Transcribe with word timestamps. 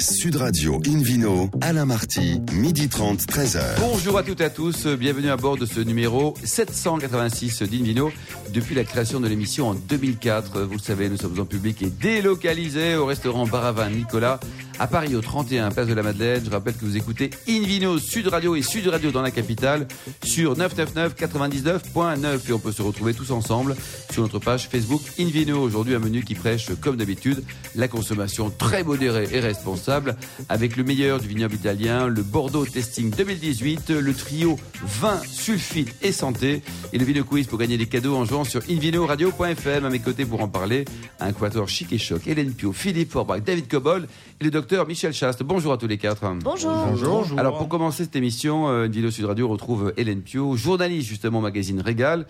Sud 0.00 0.36
Radio 0.36 0.80
Invino, 0.86 1.50
Alain 1.60 1.84
Marty, 1.84 2.40
midi 2.52 2.88
30, 2.88 3.20
13h. 3.22 3.60
Bonjour 3.80 4.16
à 4.16 4.22
toutes 4.22 4.40
et 4.40 4.44
à 4.44 4.50
tous, 4.50 4.86
bienvenue 4.86 5.28
à 5.28 5.36
bord 5.36 5.56
de 5.56 5.66
ce 5.66 5.80
numéro 5.80 6.34
786 6.44 7.62
d'Invino. 7.62 8.12
Depuis 8.52 8.76
la 8.76 8.84
création 8.84 9.18
de 9.18 9.26
l'émission 9.26 9.68
en 9.70 9.74
2004, 9.74 10.62
vous 10.62 10.74
le 10.74 10.78
savez, 10.78 11.08
nous 11.08 11.16
sommes 11.16 11.38
en 11.40 11.44
public 11.44 11.82
et 11.82 11.90
délocalisés 11.90 12.94
au 12.94 13.06
restaurant 13.06 13.46
Baravin 13.46 13.90
Nicolas 13.90 14.38
à 14.78 14.86
Paris 14.86 15.14
au 15.16 15.20
31 15.20 15.70
Place 15.70 15.88
de 15.88 15.94
la 15.94 16.02
Madeleine. 16.02 16.42
Je 16.44 16.50
rappelle 16.50 16.74
que 16.74 16.84
vous 16.84 16.96
écoutez 16.96 17.30
Invino 17.48 17.98
Sud 17.98 18.28
Radio 18.28 18.54
et 18.54 18.62
Sud 18.62 18.86
Radio 18.86 19.10
dans 19.10 19.22
la 19.22 19.30
capitale 19.30 19.88
sur 20.22 20.56
999 20.56 21.14
99.9 21.16 22.48
et 22.48 22.52
on 22.52 22.58
peut 22.58 22.72
se 22.72 22.82
retrouver 22.82 23.14
tous 23.14 23.30
ensemble 23.30 23.76
sur 24.10 24.22
notre 24.22 24.38
page 24.38 24.68
Facebook 24.68 25.02
Invino. 25.18 25.60
Aujourd'hui 25.60 25.94
un 25.94 25.98
menu 25.98 26.22
qui 26.22 26.34
prêche 26.34 26.68
comme 26.80 26.96
d'habitude 26.96 27.42
la 27.74 27.88
consommation 27.88 28.50
très 28.50 28.84
modérée 28.84 29.28
et 29.32 29.40
responsable 29.40 30.16
avec 30.48 30.76
le 30.76 30.84
meilleur 30.84 31.20
du 31.20 31.28
vignoble 31.28 31.54
italien, 31.54 32.06
le 32.06 32.22
Bordeaux 32.22 32.64
Testing 32.64 33.10
2018, 33.10 33.90
le 33.90 34.14
trio 34.14 34.58
vin, 34.82 35.20
sulfite 35.28 35.94
et 36.02 36.12
santé 36.12 36.62
et 36.92 36.98
le 36.98 37.04
Vino 37.04 37.24
Quiz 37.24 37.46
pour 37.46 37.58
gagner 37.58 37.78
des 37.78 37.86
cadeaux 37.86 38.16
en 38.16 38.24
jouant 38.24 38.44
sur 38.44 38.62
invinoradio.fm. 38.68 39.84
À 39.84 39.90
mes 39.90 39.98
côtés 39.98 40.24
pour 40.24 40.40
en 40.40 40.48
parler, 40.48 40.84
un 41.20 41.32
quatuor 41.32 41.68
chic 41.68 41.92
et 41.92 41.98
choc, 41.98 42.26
Hélène 42.26 42.52
Pio, 42.52 42.72
Philippe 42.72 43.12
Forbach, 43.12 43.42
David 43.42 43.68
Cobol 43.68 44.06
et 44.40 44.44
le 44.44 44.50
docteur 44.50 44.86
Michel 44.86 45.12
Chaste. 45.12 45.42
Bonjour 45.42 45.72
à 45.72 45.78
tous 45.78 45.86
les 45.86 45.98
quatre. 45.98 46.24
Bonjour. 46.42 46.72
Bonjour. 46.72 47.38
Alors 47.38 47.58
pour 47.58 47.68
commencer 47.68 48.04
cette 48.04 48.16
émission, 48.16 48.68
euh, 48.68 48.86
Vidéo 48.86 49.10
Sud 49.10 49.24
Radio 49.24 49.48
retrouve 49.48 49.92
Hélène 49.96 50.22
Pio, 50.22 50.56
journaliste 50.56 51.08
justement 51.08 51.38
au 51.38 51.42
magazine 51.42 51.80
Régal. 51.80 52.26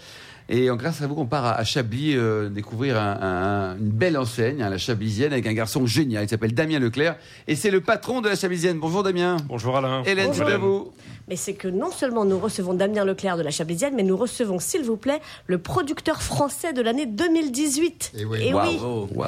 Et 0.50 0.70
en 0.70 0.76
grâce 0.76 1.02
à 1.02 1.06
vous, 1.06 1.14
on 1.18 1.26
part 1.26 1.44
à, 1.44 1.54
à 1.58 1.64
Chablis 1.64 2.16
euh, 2.16 2.48
découvrir 2.48 2.98
un- 2.98 3.18
un- 3.20 3.76
une 3.78 3.90
belle 3.90 4.16
enseigne, 4.16 4.62
hein, 4.62 4.70
la 4.70 4.78
Chablisienne, 4.78 5.32
avec 5.32 5.46
un 5.46 5.52
garçon 5.52 5.84
génial. 5.84 6.24
Il 6.24 6.28
s'appelle 6.30 6.54
Damien 6.54 6.78
Leclerc. 6.78 7.16
Et 7.46 7.54
c'est 7.54 7.70
le 7.70 7.82
patron 7.82 8.22
de 8.22 8.30
la 8.30 8.34
Chablisienne. 8.36 8.78
Bonjour 8.78 9.02
Damien. 9.02 9.36
Bonjour 9.46 9.76
Alain. 9.76 10.02
Hélène, 10.04 10.28
Bonjour. 10.28 10.46
c'est 10.48 10.54
à 10.54 10.58
vous. 10.58 10.90
Mais 11.28 11.36
c'est 11.36 11.52
que 11.52 11.68
non 11.68 11.90
seulement 11.90 12.24
nous 12.24 12.38
recevons 12.38 12.72
Damien 12.72 13.04
Leclerc 13.04 13.36
de 13.36 13.42
la 13.42 13.50
Chablisienne, 13.50 13.92
mais 13.94 14.02
nous 14.02 14.16
recevons, 14.16 14.58
s'il 14.58 14.82
vous 14.84 14.96
plaît, 14.96 15.20
le 15.46 15.58
producteur 15.58 16.22
français 16.22 16.72
de 16.72 16.80
l'année 16.80 17.04
2018. 17.04 18.12
Eh 18.18 18.24
oui. 18.24 18.38
Et 18.48 18.54
Waouh, 18.54 19.08
oui, 19.14 19.24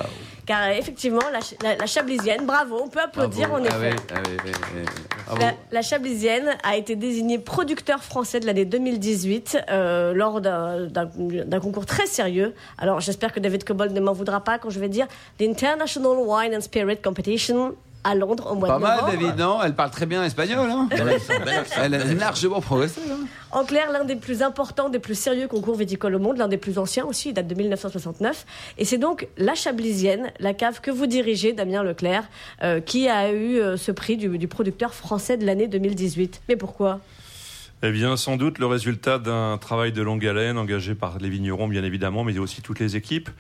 car 0.47 0.63
euh, 0.69 0.73
effectivement, 0.79 1.21
la, 1.31 1.43
Ch- 1.43 1.59
la- 1.63 1.77
la 1.77 1.85
Chablisienne, 1.87 2.47
bravo, 2.47 2.81
on 2.83 2.89
peut 2.89 3.01
applaudir 3.01 3.51
Bravo. 3.51 3.65
en 3.65 3.69
Ah 3.71 3.77
effet. 3.77 3.91
ouais, 3.91 3.97
ah 4.15 4.15
ouais, 4.15 4.37
ouais, 4.51 4.81
ouais. 4.81 4.85
Bravo. 5.27 5.41
La, 5.43 5.53
la 5.71 5.83
Chablisienne 5.83 6.49
a 6.65 6.77
été 6.79 6.97
désignée 6.97 7.39
producteur 7.39 8.03
français 8.03 8.41
de 8.41 8.47
l'année 8.47 8.65
2018 8.65 9.59
euh, 9.71 10.15
lors 10.15 10.41
d'un- 10.41 10.87
d'un 11.17 11.61
concours 11.61 11.87
très 11.87 12.07
sérieux. 12.07 12.55
Alors 12.79 13.01
j'espère 13.01 13.33
que 13.33 13.41
David 13.41 13.65
Cobold 13.65 13.93
ne 13.93 14.01
m'en 14.01 14.13
voudra 14.13 14.43
pas 14.43 14.59
quand 14.59 14.71
je 14.71 14.81
vais 14.81 14.89
dire 14.89 15.07
l'International 15.39 16.17
Wine 16.19 16.55
and 16.57 16.61
Spirit 16.61 16.99
Competition 17.03 17.75
à 18.03 18.15
Londres 18.15 18.49
au 18.51 18.55
mois 18.55 18.69
Pas 18.69 18.77
de 18.77 18.81
mal, 18.81 18.97
novembre. 19.01 19.13
David, 19.13 19.39
non? 19.39 19.59
Elle 19.63 19.75
parle 19.75 19.91
très 19.91 20.07
bien 20.07 20.25
espagnol, 20.25 20.71
hein? 20.71 20.89
Elle 21.83 21.95
a 21.95 22.05
largement 22.15 22.63
progressé. 22.63 22.99
hein 23.11 23.27
En 23.51 23.65
clair, 23.65 23.93
l'un 23.93 24.05
des 24.05 24.17
plus 24.17 24.43
importants, 24.43 24.89
des 24.89 24.99
plus 24.99 25.15
sérieux 25.19 25.49
concours 25.49 25.75
viticoles 25.77 26.15
au 26.15 26.19
monde, 26.19 26.39
l'un 26.39 26.49
des 26.49 26.57
plus 26.57 26.79
anciens 26.79 27.05
aussi, 27.05 27.29
il 27.29 27.35
date 27.35 27.47
de 27.47 27.55
1969. 27.55 28.47
Et 28.79 28.87
c'est 28.87 28.97
donc 28.97 29.29
la 29.37 29.55
Chablisienne, 29.55 30.33
la 30.39 30.55
cave 30.55 30.81
que 30.81 30.91
vous 30.91 31.07
dirigez, 31.07 31.53
Damien 31.53 31.83
Leclerc, 31.83 32.25
euh, 32.63 32.81
qui 32.81 33.07
a 33.07 33.33
eu 33.33 33.59
euh, 33.59 33.77
ce 33.77 33.93
prix 33.93 34.17
du, 34.17 34.39
du 34.39 34.49
producteur 34.49 34.95
français 34.95 35.37
de 35.37 35.45
l'année 35.45 35.69
2018. 35.69 36.41
Mais 36.49 36.57
pourquoi? 36.57 37.01
Eh 37.83 37.93
bien, 37.93 38.19
sans 38.19 38.37
doute 38.37 38.59
le 38.59 38.67
résultat 38.67 39.19
d'un 39.19 39.57
travail 39.57 39.91
de 39.91 40.03
longue 40.03 40.27
haleine 40.27 40.59
engagé 40.59 40.95
par 40.95 41.17
les 41.19 41.31
vignerons, 41.31 41.67
bien 41.67 41.83
évidemment, 41.83 42.25
mais 42.25 42.37
aussi 42.39 42.61
toutes 42.61 42.79
les 42.79 42.95
équipes. 42.95 43.31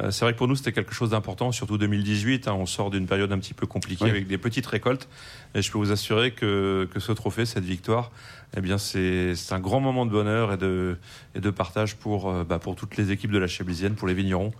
Euh, 0.00 0.12
c'est 0.12 0.24
vrai 0.24 0.34
que 0.34 0.38
pour 0.38 0.46
nous, 0.46 0.54
c'était 0.54 0.70
quelque 0.70 0.94
chose 0.94 1.10
d'important, 1.10 1.50
surtout 1.50 1.78
2018. 1.78 2.46
hein, 2.46 2.52
on 2.52 2.64
sort 2.64 2.90
d'une 2.90 3.06
période 3.08 3.32
un 3.32 3.38
petit 3.40 3.54
peu 3.54 3.66
compliquée 3.66 4.04
Oui. 4.04 4.10
avec 4.10 4.28
des 4.28 4.38
petites 4.38 4.66
récoltes. 4.66 5.08
Et 5.56 5.62
je 5.62 5.72
peux 5.72 5.78
vous 5.78 5.90
assurer 5.90 6.30
que, 6.30 6.88
que 6.94 7.00
ce 7.00 7.10
trophée, 7.10 7.44
cette 7.44 7.64
victoire, 7.64 8.12
eh 8.56 8.60
bien, 8.60 8.78
c'est 8.78 9.34
un 9.50 9.58
grand 9.58 9.80
moment 9.80 10.06
de 10.06 10.12
bonheur 10.12 10.52
et 10.52 10.56
de, 10.58 10.96
et 11.34 11.40
de 11.40 11.50
partage 11.50 11.96
pour, 11.96 12.30
euh, 12.30 12.44
bah, 12.44 12.60
pour 12.60 12.76
toutes 12.76 12.96
les 12.98 13.10
équipes 13.10 13.32
de 13.32 13.38
la 13.38 13.48
Chablisienne, 13.48 13.96
pour 13.96 14.06
les 14.06 14.14
vignerons 14.14 14.52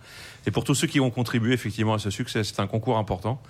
et 0.47 0.51
pour 0.51 0.65
tous 0.65 0.75
ceux 0.75 0.87
qui 0.87 0.99
ont 0.99 1.11
contribué 1.11 1.53
effectivement 1.53 1.93
à 1.93 1.99
ce 1.99 2.09
succès. 2.09 2.43
C'est 2.43 2.59
un 2.59 2.67
concours 2.67 2.97
important. 2.97 3.41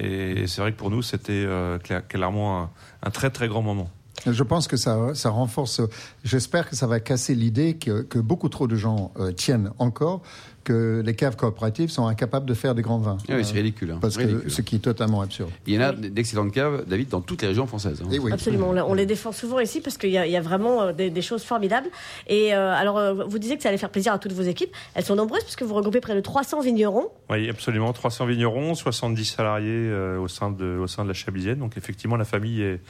Et 0.00 0.46
c'est 0.46 0.62
vrai 0.62 0.72
que 0.72 0.78
pour 0.78 0.90
nous, 0.90 1.02
c'était 1.02 1.32
euh, 1.32 1.76
cla- 1.78 2.00
clairement 2.00 2.62
un, 2.62 2.70
un 3.02 3.10
très 3.10 3.28
très 3.28 3.48
grand 3.48 3.60
moment. 3.62 3.90
Je 4.32 4.42
pense 4.42 4.66
que 4.68 4.76
ça, 4.76 5.14
ça 5.14 5.30
renforce. 5.30 5.80
J'espère 6.24 6.68
que 6.68 6.76
ça 6.76 6.86
va 6.86 7.00
casser 7.00 7.34
l'idée 7.34 7.76
que, 7.76 8.18
beaucoup 8.18 8.48
trop 8.48 8.66
de 8.66 8.76
gens 8.76 9.12
euh, 9.18 9.32
tiennent 9.32 9.70
encore 9.78 10.22
que 10.66 11.02
les 11.06 11.14
caves 11.14 11.36
coopératives 11.36 11.90
sont 11.90 12.06
incapables 12.06 12.44
de 12.46 12.52
faire 12.54 12.74
des 12.74 12.82
grands 12.82 12.98
vins. 12.98 13.16
Ah 13.28 13.34
oui, 13.36 13.44
c'est 13.44 13.54
ridicule. 13.54 13.92
hein. 13.92 13.98
Parce 14.00 14.16
Ridicule. 14.16 14.42
que 14.42 14.48
ce 14.50 14.60
qui 14.62 14.76
est 14.76 14.80
totalement 14.80 15.20
absurde. 15.22 15.50
Il 15.66 15.74
y 15.74 15.78
en 15.78 15.82
a 15.82 15.92
d'excellentes 15.92 16.52
caves, 16.52 16.84
David, 16.86 17.08
dans 17.08 17.20
toutes 17.20 17.42
les 17.42 17.48
régions 17.48 17.66
françaises. 17.66 18.02
hein. 18.04 18.08
Et 18.12 18.18
oui. 18.18 18.32
Absolument, 18.32 18.70
on, 18.70 18.94
les 18.94 19.06
défend 19.06 19.30
souvent 19.32 19.60
ici 19.60 19.80
parce 19.80 19.96
qu'il 19.96 20.10
y, 20.10 20.18
a- 20.18 20.26
il 20.26 20.32
y 20.32 20.36
a 20.36 20.40
vraiment 20.40 20.82
euh, 20.82 20.92
des, 20.92 21.08
des 21.10 21.22
choses 21.22 21.44
formidables. 21.44 21.86
Et 22.26 22.54
euh, 22.54 22.74
alors, 22.74 22.98
euh, 22.98 23.14
vous 23.26 23.38
disiez 23.38 23.56
que 23.56 23.62
ça 23.62 23.68
allait 23.68 23.78
faire 23.78 23.90
plaisir 23.90 24.12
à 24.12 24.18
toutes 24.18 24.32
vos 24.32 24.42
équipes. 24.42 24.74
Elles 24.94 25.04
sont 25.04 25.14
nombreuses 25.16 25.44
puisque 25.44 25.62
vous 25.62 25.74
regroupez 25.74 26.00
près 26.00 26.14
de 26.14 26.20
300 26.20 26.60
vignerons. 26.60 27.08
Oui, 27.30 27.48
absolument. 27.48 27.92
300 27.92 28.26
vignerons, 28.26 28.74
70 28.74 29.24
salariés 29.24 29.68
euh, 29.70 30.18
au, 30.18 30.28
sein 30.28 30.50
de, 30.50 30.78
au 30.78 30.86
sein 30.88 31.04
de 31.04 31.08
la 31.08 31.14
Chablisienne. 31.14 31.58
Donc 31.60 31.76
effectivement, 31.76 32.16
la 32.16 32.24
famille 32.24 32.60
est, 32.62 32.80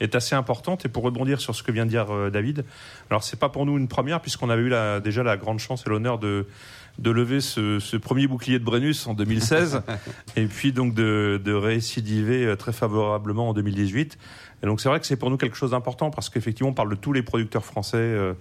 est 0.00 0.14
assez 0.14 0.34
importante. 0.34 0.84
Et 0.84 0.88
pour 0.88 1.02
rebondir 1.02 1.40
sur 1.40 1.54
ce 1.54 1.62
que 1.62 1.72
vient 1.72 1.84
de 1.86 1.90
dire 1.90 2.06
euh, 2.14 2.30
David, 2.30 2.64
alors 3.10 3.24
c'est 3.24 3.38
pas 3.38 3.48
pour 3.48 3.66
nous 3.66 3.76
une 3.76 3.88
première 3.88 4.20
puisqu'on 4.20 4.50
avait 4.50 4.62
eu 4.62 4.68
la, 4.68 5.00
déjà 5.00 5.22
la 5.22 5.36
grande 5.36 5.58
chance 5.58 5.84
et 5.86 5.90
l'honneur 5.90 6.18
de 6.18 6.46
de 6.98 7.10
lever 7.10 7.40
ce, 7.40 7.78
ce 7.80 7.96
premier 7.96 8.26
bouclier 8.26 8.58
de 8.58 8.64
Brennus 8.64 9.06
en 9.06 9.14
2016 9.14 9.82
et 10.36 10.46
puis 10.46 10.72
donc 10.72 10.94
de, 10.94 11.40
de 11.42 11.52
récidiver 11.52 12.44
euh, 12.46 12.56
très 12.56 12.72
favorablement 12.72 13.48
en 13.48 13.52
2018. 13.52 14.18
Et 14.64 14.66
donc 14.66 14.80
c'est 14.80 14.88
vrai 14.88 14.98
que 14.98 15.06
c'est 15.06 15.16
pour 15.18 15.28
nous 15.28 15.36
quelque 15.36 15.56
chose 15.56 15.72
d'important 15.72 16.10
parce 16.10 16.30
qu'effectivement 16.30 16.70
on 16.70 16.74
parle 16.74 16.88
de 16.88 16.94
tous 16.94 17.12
les 17.12 17.22
producteurs 17.22 17.66
français 17.66 17.98
euh, 17.98 18.32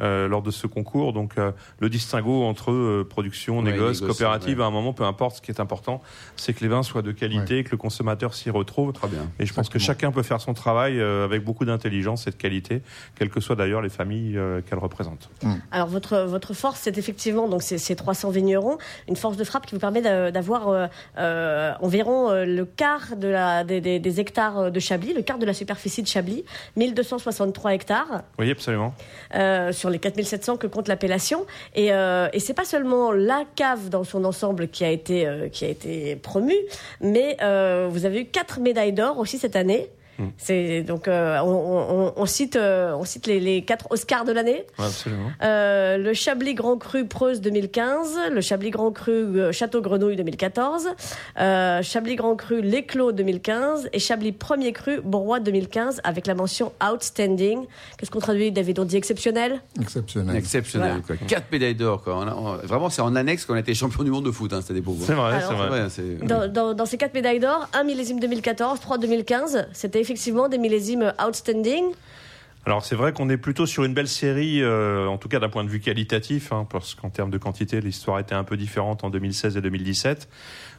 euh, 0.00 0.28
lors 0.28 0.42
de 0.42 0.50
ce 0.50 0.66
concours. 0.66 1.14
Donc 1.14 1.32
euh, 1.38 1.52
le 1.80 1.88
distinguo 1.88 2.44
entre 2.44 2.70
euh, 2.70 3.06
production, 3.08 3.58
Ouais, 3.58 3.72
négoce, 3.72 4.02
négoce, 4.02 4.16
coopérative, 4.18 4.58
ouais. 4.58 4.64
à 4.64 4.66
un 4.66 4.70
moment, 4.70 4.92
peu 4.92 5.04
importe, 5.04 5.36
ce 5.36 5.40
qui 5.42 5.50
est 5.50 5.58
important, 5.58 6.02
c'est 6.36 6.52
que 6.52 6.60
les 6.60 6.68
vins 6.68 6.82
soient 6.82 7.00
de 7.00 7.12
qualité, 7.12 7.64
que 7.64 7.70
le 7.70 7.78
consommateur 7.78 8.34
s'y 8.34 8.50
retrouve. 8.50 8.92
Très 8.92 9.08
bien. 9.08 9.30
Et 9.38 9.46
je 9.46 9.54
pense 9.54 9.70
que 9.70 9.78
chacun 9.78 10.12
peut 10.12 10.22
faire 10.22 10.40
son 10.42 10.52
travail 10.52 11.00
euh, 11.00 11.24
avec 11.24 11.42
beaucoup 11.44 11.64
d'intelligence 11.64 12.26
et 12.26 12.30
de 12.30 12.36
qualité, 12.36 12.82
quelles 13.14 13.30
que 13.30 13.40
soient 13.40 13.56
d'ailleurs 13.56 13.80
les 13.80 13.88
familles 13.88 14.36
euh, 14.36 14.60
qu'elle 14.60 14.78
représente. 14.78 15.30
Alors 15.70 15.88
votre 15.88 16.18
votre 16.24 16.52
force, 16.52 16.80
c'est 16.80 16.98
effectivement 16.98 17.48
donc 17.48 17.62
ces, 17.62 17.78
ces 17.78 17.96
300 17.96 18.28
vignerons, 18.30 18.76
une 19.08 19.16
force 19.16 19.38
de 19.38 19.44
frappe 19.44 19.64
qui 19.64 19.74
vous 19.74 19.80
permet 19.80 20.02
d'a- 20.02 20.30
d'avoir 20.30 20.68
euh, 20.68 20.86
euh, 21.16 21.72
environ 21.80 22.30
euh, 22.30 22.44
le 22.44 22.66
quart 22.66 23.16
de 23.16 23.28
la 23.28 23.64
des, 23.64 23.80
des- 23.80 23.98
des 23.98 24.20
hectares 24.20 24.70
de 24.70 24.80
Chablis, 24.80 25.14
le 25.14 25.22
quart 25.22 25.38
de 25.38 25.46
la 25.46 25.54
superficie 25.54 25.69
de 25.74 26.06
Chablis, 26.06 26.44
1263 26.76 27.74
hectares 27.74 28.22
Oui, 28.38 28.50
absolument. 28.50 28.94
euh, 29.34 29.72
sur 29.72 29.90
les 29.90 29.98
4700 29.98 30.56
que 30.56 30.66
compte 30.66 30.88
l'appellation. 30.88 31.46
Et, 31.74 31.92
euh, 31.92 32.28
et 32.32 32.40
c'est 32.40 32.54
pas 32.54 32.64
seulement 32.64 33.12
la 33.12 33.44
cave 33.56 33.88
dans 33.88 34.04
son 34.04 34.24
ensemble 34.24 34.68
qui 34.68 34.84
a 34.84 34.90
été 34.90 35.26
euh, 35.26 35.48
qui 35.48 35.64
a 35.64 35.68
été 35.68 36.16
promue, 36.16 36.56
mais 37.00 37.36
euh, 37.42 37.88
vous 37.90 38.04
avez 38.04 38.20
eu 38.22 38.24
quatre 38.26 38.60
médailles 38.60 38.92
d'or 38.92 39.18
aussi 39.18 39.38
cette 39.38 39.56
année. 39.56 39.88
C'est 40.38 40.82
donc 40.82 41.08
euh, 41.08 41.38
on, 41.40 41.48
on- 42.08 42.12
on 42.16 42.26
cite 42.26 42.56
euh, 42.56 42.92
on 42.94 43.04
cite 43.04 43.26
les, 43.26 43.40
les 43.40 43.62
quatre 43.62 43.86
Oscars 43.90 44.24
de 44.24 44.32
l'année. 44.32 44.64
Ouais, 44.78 44.84
absolument. 44.86 45.30
Euh, 45.42 45.96
le 45.98 46.12
Chablis 46.14 46.54
Grand 46.54 46.76
Cru 46.76 47.06
Preuse 47.06 47.40
2015, 47.40 48.18
le 48.32 48.40
Chablis 48.40 48.70
Grand 48.70 48.90
Cru 48.92 49.52
Château 49.52 49.80
Grenouille 49.80 50.16
2014, 50.16 50.88
euh, 51.38 51.82
Chablis 51.82 52.16
Grand 52.16 52.36
Cru 52.36 52.60
L'Éclos 52.62 53.12
2015 53.12 53.88
et 53.92 53.98
Chablis 53.98 54.32
Premier 54.32 54.72
Cru 54.72 55.00
Bourrois 55.02 55.40
2015 55.40 56.00
avec 56.04 56.26
la 56.26 56.34
mention 56.34 56.72
Outstanding. 56.82 57.64
Qu'est-ce 57.98 58.10
qu'on 58.10 58.18
traduit, 58.20 58.52
David? 58.52 58.78
On 58.78 58.84
dit 58.84 58.96
exceptionnel? 58.96 59.60
Exceptionnel. 59.80 60.36
Exceptionnel. 60.36 61.02
Quoi. 61.06 61.16
Quatre 61.28 61.50
médailles 61.52 61.74
d'or. 61.74 62.02
Vraiment, 62.64 62.90
c'est 62.90 63.02
en 63.02 63.14
annexe 63.16 63.44
qu'on 63.44 63.54
a 63.54 63.60
été 63.60 63.74
champion 63.74 64.02
du 64.04 64.10
monde 64.10 64.24
de 64.24 64.30
foot. 64.30 64.52
Hein, 64.52 64.60
C'était 64.62 64.74
des 64.74 64.82
pauvres. 64.82 65.04
C'est 65.06 65.14
vrai, 65.14 65.40
c'est 65.90 66.02
vrai. 66.02 66.48
Dans- 66.48 66.74
dans 66.74 66.86
ces 66.86 66.96
quatre 66.98 67.14
médailles 67.14 67.40
d'or, 67.40 67.68
un 67.72 67.84
millésime 67.84 68.20
2014, 68.20 68.80
trois 68.80 68.98
2015, 68.98 69.68
c'était 69.72 70.00
effectivement 70.10 70.48
des 70.48 70.58
millésimes 70.58 71.12
outstanding. 71.24 71.84
Alors 72.66 72.84
c'est 72.84 72.96
vrai 72.96 73.12
qu'on 73.12 73.30
est 73.30 73.36
plutôt 73.36 73.64
sur 73.64 73.84
une 73.84 73.94
belle 73.94 74.08
série, 74.08 74.60
euh, 74.60 75.06
en 75.06 75.16
tout 75.16 75.28
cas 75.28 75.38
d'un 75.38 75.48
point 75.48 75.64
de 75.64 75.68
vue 75.68 75.80
qualitatif, 75.80 76.52
hein, 76.52 76.66
parce 76.68 76.94
qu'en 76.94 77.08
termes 77.08 77.30
de 77.30 77.38
quantité, 77.38 77.80
l'histoire 77.80 78.18
était 78.18 78.34
un 78.34 78.44
peu 78.44 78.56
différente 78.56 79.04
en 79.04 79.08
2016 79.10 79.56
et 79.56 79.60
2017. 79.60 80.28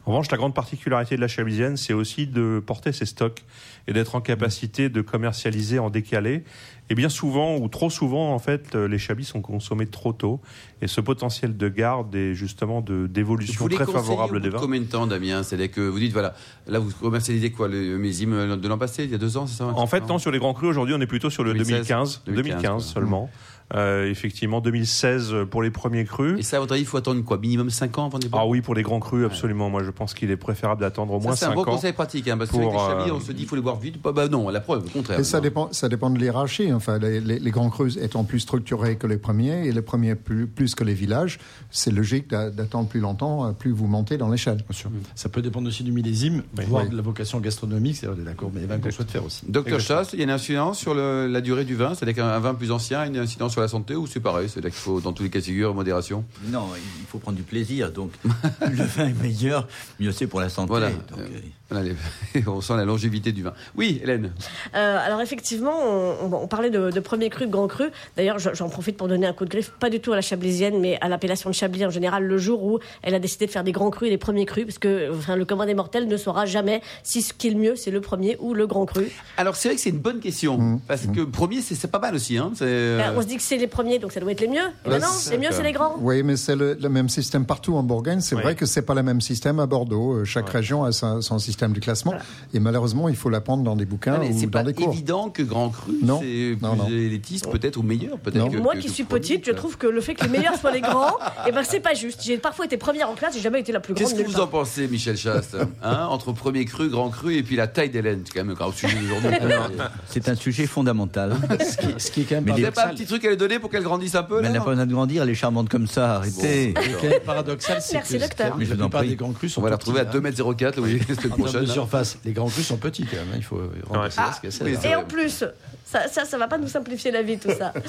En 0.06 0.12
revanche, 0.12 0.32
la 0.32 0.38
grande 0.38 0.56
particularité 0.56 1.16
de 1.16 1.22
la 1.22 1.28
Chablisienne, 1.28 1.78
c'est 1.78 1.94
aussi 1.94 2.26
de 2.26 2.62
porter 2.66 2.92
ses 2.92 3.06
stocks 3.06 3.44
et 3.88 3.94
d'être 3.94 4.16
en 4.16 4.22
capacité 4.22 4.90
de 4.90 5.02
commercialiser 5.02 5.78
en 5.80 5.90
décalé. 5.90 6.44
Et 6.90 6.96
bien 6.96 7.08
souvent, 7.08 7.58
ou 7.58 7.68
trop 7.68 7.90
souvent, 7.90 8.34
en 8.34 8.40
fait, 8.40 8.76
euh, 8.76 8.88
les 8.88 8.98
Chablis 8.98 9.24
sont 9.26 9.42
consommés 9.42 9.86
trop 9.86 10.12
tôt. 10.12 10.42
Et 10.82 10.88
ce 10.88 11.00
potentiel 11.00 11.56
de 11.56 11.70
garde 11.70 12.14
et 12.16 12.34
justement 12.34 12.82
de 12.82 13.08
d'évolution 13.08 13.68
très 13.68 13.86
favorable 13.86 14.42
des 14.42 14.50
de 14.50 14.54
vins. 14.54 14.60
combien 14.60 14.82
de 14.82 14.86
temps, 14.86 15.08
Damien? 15.08 15.44
C'est-à-dire 15.44 15.72
que 15.72 15.82
vous 15.82 16.00
dites, 16.00 16.12
voilà, 16.14 16.34
là, 16.68 16.80
vous 16.80 16.92
commercialisez 16.92 17.52
quoi 17.52 17.68
Le 17.68 17.98
millésime 17.98 18.58
de 18.58 18.68
l'an 18.68 18.78
passé, 18.78 19.04
il 19.04 19.12
y 19.12 19.16
a 19.16 19.20
deux 19.20 19.38
ans, 19.38 19.48
c'est 19.48 19.60
ça? 19.60 19.68
En 19.68 19.88
fait, 19.88 20.06
non, 20.08 20.18
sur 20.18 20.32
les 20.32 20.40
grands 20.40 20.54
crus, 20.54 20.70
aujourd'hui, 20.70 20.96
on 20.98 21.02
est 21.02 21.08
plutôt 21.08 21.30
sur 21.30 21.44
le 21.44 21.54
2016, 21.54 21.88
2015, 21.88 22.22
2015, 22.26 22.62
2015, 22.62 22.86
seulement. 22.86 23.30
Euh, 23.74 24.10
effectivement, 24.10 24.60
2016 24.60 25.34
pour 25.50 25.62
les 25.64 25.72
premiers 25.72 26.04
crus. 26.04 26.38
Et 26.40 26.44
ça, 26.44 26.58
à 26.58 26.60
votre 26.60 26.74
avis, 26.74 26.82
il 26.82 26.86
faut 26.86 26.98
attendre 26.98 27.24
quoi? 27.24 27.38
Minimum 27.38 27.70
5 27.70 27.98
ans 28.00 28.06
avant 28.08 28.20
des 28.20 28.28
Ah 28.34 28.46
oui, 28.46 28.60
pour 28.62 28.76
les 28.76 28.84
grands 28.84 29.00
crus, 29.00 29.26
absolument. 29.26 29.70
Moi, 29.70 29.82
je 29.84 29.92
pense 29.92 30.14
qu'il 30.14 30.30
est 30.30 30.36
préférable 30.38 30.82
d'attendre 30.82 31.14
au 31.14 31.20
moins 31.22 31.32
Ça, 31.36 31.38
5 31.38 31.46
c'est 31.46 31.46
un 31.46 31.52
ans. 31.54 31.64
bon 31.64 31.72
conseil 31.72 31.94
pratique, 31.94 32.28
hein, 32.28 32.38
parce 32.38 32.52
qu'avec 32.52 32.70
les 32.72 32.78
chablis, 32.78 33.10
euh, 33.12 33.14
on 33.16 33.20
se 33.22 33.32
dit 33.32 33.40
qu'il 33.40 33.48
faut 33.48 33.56
les 33.56 33.62
boire 33.62 33.80
vite. 33.80 34.02
Bah, 34.02 34.12
bah 34.12 34.28
non, 34.28 34.50
la 34.50 34.60
preuve, 34.60 34.86
au 34.86 34.90
contraire. 34.90 35.20
Et 35.20 35.24
ça 35.24 35.40
dépend, 35.40 35.70
ça 35.72 35.88
dépend 35.88 36.10
de 36.10 36.20
l'hierarchie. 36.20 36.74
Enfin, 36.74 36.98
les, 37.00 37.22
les- 37.22 37.40
les 37.40 37.52
grands 37.52 37.70
crus 37.70 37.96
étant 37.98 38.24
plus 38.26 38.42
structurés 38.42 38.98
que 38.98 39.08
les 39.08 39.18
premiers 39.18 39.66
et 39.68 39.72
les 39.72 39.82
premiers 39.82 40.16
plus, 40.16 40.48
plus 40.48 40.76
que 40.76 40.84
les 40.84 40.94
villages, 40.94 41.40
c'est 41.70 41.92
logique 41.92 42.30
d'a- 42.30 42.50
d'attendre 42.50 42.90
plus 42.90 43.00
longtemps, 43.00 43.46
euh, 43.48 43.52
plus 43.54 43.72
vous 43.72 43.88
montez 43.88 44.18
dans 44.18 44.30
l'échelle. 44.30 44.58
Bien 44.70 44.78
sûr. 44.78 44.90
Ça 45.16 45.30
peut 45.30 45.42
dépendre 45.42 45.68
aussi 45.70 45.84
du 45.84 45.92
millésime, 45.94 46.44
voire 46.68 46.90
de 46.90 46.96
la 46.96 47.02
vocation 47.02 47.40
gastronomique, 47.40 47.96
c'est 47.96 48.24
d'accord, 48.24 48.52
mais 48.54 48.60
les 48.62 48.68
vins 48.68 48.80
qu'on 48.80 48.92
souhaite 48.92 49.12
faire 49.12 49.26
aussi. 49.26 49.44
Docteur. 49.48 49.80
Chasse, 49.80 50.10
il 50.14 50.20
y 50.20 50.22
a 50.22 50.26
une 50.26 50.30
incidence 50.32 50.78
sur 50.78 50.94
le- 50.94 51.28
la 51.28 51.40
durée 51.42 51.64
du 51.64 51.76
vin 51.76 51.94
C'est-à-dire 51.96 52.16
qu'un 52.16 52.40
vin 52.40 52.54
plus 52.54 52.72
ancien 52.72 53.00
a 53.00 53.06
une 53.08 53.18
incidence 53.18 53.54
sur 53.54 53.61
la 53.62 53.68
santé 53.68 53.96
ou 53.96 54.08
c'est 54.08 54.20
pareil 54.20 54.50
C'est-à-dire 54.50 54.72
qu'il 54.72 54.80
faut, 54.80 55.00
dans 55.02 55.14
tous 55.14 55.24
les 55.24 55.30
cas 55.30 55.40
de 55.40 55.44
figure, 55.46 55.74
modération 55.74 56.24
Non, 56.48 56.68
il 57.00 57.06
faut 57.08 57.20
prendre 57.20 57.38
du 57.38 57.44
plaisir. 57.44 57.92
Donc, 57.92 58.12
le 58.62 58.84
vin 58.84 59.08
est 59.08 59.22
meilleur, 59.22 59.68
mieux 60.00 60.12
c'est 60.12 60.28
pour 60.28 60.40
la 60.42 60.50
santé. 60.50 60.68
Voilà. 60.70 60.90
Donc, 60.90 61.20
Euh, 61.20 61.22
euh, 61.22 61.40
Voilà, 61.70 61.86
les- 62.34 62.44
on 62.48 62.60
sent 62.60 62.76
la 62.76 62.84
longévité 62.86 63.32
du 63.32 63.44
vin. 63.44 63.54
Oui, 63.76 64.02
Hélène 64.04 64.32
Euh, 64.76 64.98
alors 65.06 65.22
effectivement, 65.22 65.74
on, 66.22 66.48
parlait 66.48 66.70
de, 66.70 66.92
de 66.92 67.00
premier 67.00 67.30
cru, 67.30 67.46
de 67.48 67.52
grand 67.52 67.68
cru. 67.68 67.86
D'ailleurs, 68.18 68.40
je- 68.40 68.54
j'en 68.54 68.68
profite 68.70 68.98
pour 68.98 69.08
donner 69.08 69.26
un 69.28 69.34
coup 69.34 69.46
de 69.46 69.50
griffe, 69.50 69.72
pas 69.80 69.90
du 69.90 70.00
tout 70.02 70.12
à 70.12 70.16
la 70.18 70.22
chablisienne, 70.22 70.80
mais 70.82 70.98
à 71.02 71.08
l'appellation 71.08 71.50
de 71.50 71.56
Chablis 71.56 71.86
en 71.86 71.90
général, 71.90 72.24
le 72.26 72.38
jour 72.38 72.64
où 72.64 72.80
elle 73.04 73.16
a 73.16 73.20
décidé 73.20 73.46
de 73.46 73.52
faire 73.52 73.64
des 73.64 73.72
grands 73.72 73.90
crus 73.90 74.08
et 74.08 74.12
des 74.12 74.18
premiers 74.18 74.46
crus, 74.46 74.66
parce 74.66 74.80
que 74.80 75.12
enfin, 75.16 75.36
le 75.38 75.46
commun 75.46 75.66
des 75.66 75.74
mortels 75.74 76.08
ne 76.08 76.18
saura 76.18 76.46
jamais 76.46 76.82
si 77.04 77.22
ce 77.22 77.34
qui 77.34 77.48
est 77.48 77.52
le 77.52 77.60
mieux, 77.60 77.76
c'est 77.78 77.92
le 77.92 78.02
premier 78.02 78.36
ou 78.40 78.54
le 78.54 78.68
grand 78.68 78.86
cru. 78.86 79.08
Alors, 79.38 79.56
c'est 79.56 79.70
vrai 79.70 79.76
que 79.76 79.82
c'est 79.82 79.90
une 79.92 80.00
bonne 80.00 80.20
question. 80.20 80.82
Parce 80.88 81.08
que 81.08 81.22
premier, 81.22 81.62
c'est 81.62 81.76
c'est 81.76 81.88
pas 81.90 82.00
mal 82.00 82.16
aussi. 82.16 82.38
Hein, 82.38 82.52
c'est, 82.56 82.66
euh, 82.68 82.98
Ben, 82.98 83.14
on 83.18 83.22
se 83.22 83.28
dit 83.28 83.38
que 83.38 83.44
c'est 83.52 83.58
les 83.58 83.68
premiers, 83.68 84.00
donc 84.00 84.14
ça 84.14 84.22
doit 84.22 84.32
être 84.32 84.40
les 84.40 84.48
mieux. 84.48 84.62
Ben 84.86 84.98
non, 85.00 85.08
c'est 85.12 85.32
les 85.32 85.38
mieux, 85.38 85.50
c'est 85.52 85.62
les 85.62 85.74
grands. 85.74 85.96
Oui, 86.00 86.24
mais 86.24 86.38
c'est 86.38 86.56
le, 86.56 86.78
le 86.82 86.88
même 86.90 87.10
système 87.10 87.46
partout 87.46 87.76
en 87.76 87.84
Bourgogne. 87.84 88.22
C'est 88.22 88.36
Oui. 88.36 88.44
vrai 88.44 88.56
que 88.56 88.66
c'est 88.66 88.82
pas 88.82 88.94
le 88.94 89.04
même 89.04 89.20
système 89.20 89.60
à 89.60 89.66
Bordeaux. 89.66 90.14
Euh, 90.20 90.24
Chaque 90.26 90.50
région 90.50 90.86
a 90.86 90.94
sa- 90.94 91.22
son 91.22 91.38
système 91.38 91.74
de 91.74 91.80
classement. 91.82 92.14
Et 92.54 92.60
malheureusement, 92.62 93.10
il 93.10 93.16
faut 93.18 93.30
l'apprendre 93.30 93.64
dans 93.64 93.76
des 93.76 93.84
bouquins 93.86 94.18
mais 94.20 94.30
ou 94.30 94.40
c'est 94.40 94.46
dans 94.46 94.60
pas 94.60 94.64
des 94.64 94.74
cours. 94.74 94.88
évident 94.94 95.30
que 95.30 95.44
Grand 95.44 95.70
Cru, 95.70 95.92
Non. 96.02 96.22
c'est 96.22 96.58
Non, 96.62 96.76
plus 96.76 96.80
non. 96.80 96.88
élitiste 96.88 97.50
peut-être 97.52 97.76
ou 97.76 97.84
meilleur 97.84 98.18
peut-être. 98.20 98.38
Non. 98.38 98.50
que- 98.50 98.58
Moi 98.58 98.76
que 98.76 98.80
qui 98.80 98.90
suis 98.90 99.04
premier, 99.04 99.20
petite, 99.20 99.46
je 99.46 99.52
trouve 99.52 99.78
que 99.78 99.88
le 99.88 100.00
fait 100.00 100.14
que 100.14 100.24
les 100.24 100.30
meilleurs 100.30 100.56
soient 100.56 100.72
les 100.72 100.80
grands, 100.82 101.18
et 101.48 101.52
ben 101.52 101.64
c'est 101.64 101.82
pas 101.82 101.94
juste. 101.94 102.22
J'ai 102.24 102.38
parfois 102.38 102.66
été 102.66 102.78
première 102.78 103.10
en 103.10 103.16
classe, 103.16 103.34
j'ai 103.36 103.42
jamais 103.42 103.60
été 103.60 103.74
la 103.74 103.82
plus 103.82 103.94
grande. 103.94 104.08
Qu'est-ce 104.08 104.18
que 104.18 104.26
vous 104.26 104.40
en 104.40 104.48
pensez, 104.48 104.88
Michel 104.88 105.18
Chaste 105.18 105.58
hein, 105.84 106.08
Entre 106.10 106.32
premier 106.32 106.64
cru, 106.66 106.88
grand 106.90 107.10
cru 107.10 107.36
et 107.36 107.44
puis 107.44 107.58
la 107.58 107.68
taille 107.68 107.90
d'Hélène, 107.90 108.22
c'est 108.26 108.34
quand 108.34 108.40
même 108.46 108.52
un 108.52 108.54
grave 108.54 108.74
sujet 108.76 108.98
d'aujourd'hui. 108.98 109.40
c'est 110.08 110.30
un 110.30 110.36
sujet 110.36 110.68
fondamental. 110.68 111.36
Ce 111.60 111.78
qui, 111.78 111.88
ce 111.98 112.12
qui 112.12 112.22
est 112.22 112.24
quand 112.26 112.36
même 112.36 112.46
n'avez 112.46 112.72
pas 112.72 112.88
un 112.88 112.90
petit 112.94 113.06
truc 113.06 113.26
à 113.26 113.30
pour 113.60 113.70
qu'elle 113.70 113.84
grandisse 113.84 114.16
un 114.16 114.24
peu 114.24 114.38
Mais 114.38 114.42
là 114.44 114.48
elle 114.50 114.54
n'a 114.54 114.60
pas 114.62 114.70
besoin 114.72 114.86
de 114.86 114.92
grandir, 114.94 115.24
elle 115.24 115.30
est 115.30 115.36
charmante 115.36 115.70
comme 115.70 115.88
ça, 115.88 116.16
arrêtez. 116.16 116.74
quand 116.74 117.08
même 117.08 117.20
paradoxal, 117.26 117.82
c'est 117.82 117.94
Merci, 117.96 118.14
que 118.16 118.20
docteur. 118.22 118.56
Mais 118.58 118.66
je 118.66 118.70
la 118.72 118.76
vous 118.76 118.82
en 118.84 118.86
plupart 118.86 119.02
prie. 119.02 119.10
des 119.10 119.16
grands 119.16 119.32
crus 119.34 119.54
sont 119.54 119.62
On 119.62 119.64
va 119.64 119.70
la 119.70 119.76
retrouver 119.76 120.00
à 120.02 120.04
hein. 120.04 120.12
2m04, 120.14 120.74
oui, 120.80 121.00
En 121.10 121.16
termes 121.16 121.30
prochaine. 121.38 121.62
de 121.62 121.66
surface, 121.66 122.18
les 122.26 122.34
grands 122.34 122.48
crus 122.50 122.66
sont 122.68 122.78
petits 122.78 123.06
quand 123.06 123.18
même. 123.18 123.28
hein, 123.34 123.38
Il 123.38 123.44
faut 123.44 123.62
rendre 123.90 124.08
Ah, 124.18 124.32
ce 124.36 124.42
que 124.42 124.50
c'est. 124.50 124.88
Et 124.90 124.96
en 124.96 125.04
plus, 125.04 125.44
ça, 125.86 126.08
ça, 126.08 126.26
ça 126.26 126.38
va 126.38 126.48
pas 126.48 126.58
nous 126.58 126.68
simplifier 126.68 127.12
la 127.12 127.22
vie, 127.22 127.38
tout 127.38 127.52
ça. 127.58 127.74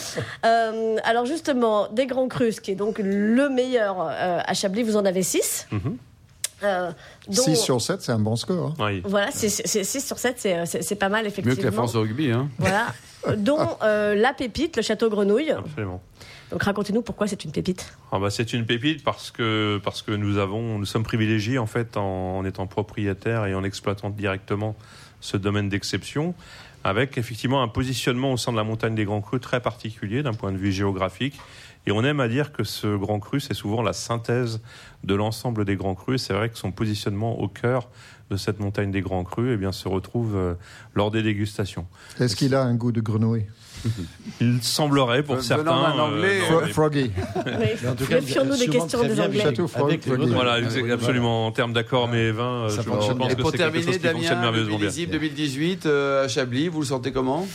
Euh, 0.45 0.97
alors 1.05 1.25
justement, 1.27 1.89
des 1.93 2.07
grands 2.07 2.27
crus, 2.29 2.59
qui 2.61 2.73
est 2.73 2.75
donc 2.75 2.99
le 2.99 3.49
meilleur 3.49 3.97
euh, 4.01 4.39
à 4.45 4.55
Chablis, 4.55 4.83
vous 4.83 4.97
en 4.97 5.05
avez 5.05 5.23
6. 5.23 5.69
Mhm. 6.63 7.35
6 7.35 7.57
sur 7.57 7.81
7, 7.81 8.03
c'est 8.03 8.13
un 8.13 8.19
bon 8.19 8.37
score. 8.37 8.75
hein. 8.79 8.87
Oui. 8.87 9.03
Voilà, 9.05 9.31
6 9.31 9.63
sur 10.01 10.19
7, 10.19 10.39
c'est- 10.39 10.95
pas 10.97 11.09
mal, 11.09 11.23
Mieux 11.25 11.29
effectivement. 11.29 11.57
que 11.57 11.63
la 11.63 11.73
France 11.73 11.95
au 11.95 12.01
rugby. 12.03 12.31
Hein. 12.31 12.49
Voilà. 12.59 12.87
Euh, 13.29 13.37
dont 13.37 13.59
euh, 13.83 14.15
la 14.15 14.33
pépite, 14.33 14.77
le 14.77 14.83
château 14.83 15.09
Grenouille. 15.11 15.51
Absolument. 15.51 16.03
Donc 16.51 16.63
racontez-nous 16.65 17.01
pourquoi 17.03 17.27
c'est 17.27 17.45
une 17.45 17.51
pépite. 17.53 17.97
Ah 18.13 18.19
bah, 18.19 18.29
c'est 18.31 18.53
une 18.53 18.67
pépite 18.67 19.03
parce 19.03 19.31
que, 19.31 19.81
parce 19.83 20.03
que 20.03 20.13
nous, 20.13 20.37
avons, 20.39 20.79
nous 20.79 20.85
sommes 20.85 21.03
privilégiés 21.03 21.59
en, 21.59 21.67
fait, 21.67 21.97
en, 21.97 22.37
en 22.39 22.45
étant 22.45 22.67
propriétaires 22.67 23.47
et 23.47 23.55
en 23.55 23.65
exploitant 23.65 24.11
directement 24.11 24.77
ce 25.21 25.37
domaine 25.39 25.69
d'exception, 25.71 26.35
avec 26.85 27.17
effectivement 27.17 27.63
un 27.63 27.69
positionnement 27.69 28.33
au 28.33 28.37
sein 28.37 28.53
de 28.53 28.57
la 28.59 28.65
montagne 28.65 28.95
des 28.95 29.05
Grands 29.07 29.21
Crus 29.23 29.41
très 29.41 29.61
particulier 29.61 30.23
d'un 30.23 30.35
point 30.35 30.53
de 30.53 30.59
vue 30.59 30.73
géographique. 30.73 31.35
Et 31.87 31.93
on 31.93 32.05
aime 32.05 32.21
à 32.21 32.29
dire 32.29 32.53
que 32.53 32.65
ce 32.65 32.97
Grand 32.97 33.19
Cru, 33.19 33.41
c'est 33.41 33.55
souvent 33.55 33.83
la 33.83 33.93
synthèse 33.93 34.61
de 35.05 35.15
l'ensemble 35.15 35.65
des 35.65 35.77
Grands 35.77 35.95
Crus. 35.97 36.23
C'est 36.23 36.33
vrai 36.33 36.49
que 36.49 36.57
son 36.57 36.71
positionnement 36.71 37.41
au 37.41 37.49
cœur 37.49 37.89
de 38.31 38.37
cette 38.37 38.61
montagne 38.61 38.91
des 38.93 39.01
Grands 39.01 39.25
Crus 39.25 39.51
eh 39.53 39.57
bien, 39.57 39.73
se 39.73 39.89
retrouve 39.89 40.37
euh, 40.37 40.55
lors 40.95 41.11
des 41.11 41.23
dégustations. 41.23 41.87
Est-ce 42.21 42.37
qu'il 42.37 42.55
a 42.55 42.63
un 42.63 42.75
goût 42.75 42.93
de 42.93 43.01
grenouille? 43.01 43.47
Il 44.41 44.63
semblerait 44.63 45.23
pour 45.25 45.43
certains... 45.43 45.65
d'un 45.65 45.99
Anglais, 45.99 46.39
euh, 46.49 46.53
non, 46.53 46.61
mais- 46.67 46.73
Froggy. 46.73 47.11
Mais 47.59 47.89
en 47.89 47.95
tout 47.95 48.07
cas, 48.07 48.21
Méfions-nous 48.21 48.57
des 48.57 48.69
questions 48.69 49.03
des 49.03 49.21
Anglais. 49.21 49.41
Château. 49.41 49.67
Voilà, 49.67 50.59
Ah, 50.65 50.69
oui, 50.83 50.91
absolument. 50.93 51.47
En 51.49 51.53
termes 51.53 51.73
d'accord, 51.73 52.09
mais 52.09 52.31
vins, 52.31 52.65
euh, 52.65 52.69
Ça 52.69 52.83
je, 52.83 52.89
fonctionne 52.89 53.15
je 53.15 53.19
pense 53.19 53.33
Et 53.33 53.37
que 53.37 53.41
pour 53.43 53.53
terminer, 53.53 53.99
Damien, 53.99 54.35
le 54.35 54.41
merveilleusement 54.41 54.77
bien. 54.77 54.87
millésime 54.87 55.11
2018 55.11 55.87
euh, 55.87 56.25
à 56.25 56.29
Chablis, 56.29 56.69
vous 56.69 56.81
le 56.81 56.87
sentez 56.87 57.11
comment? 57.13 57.47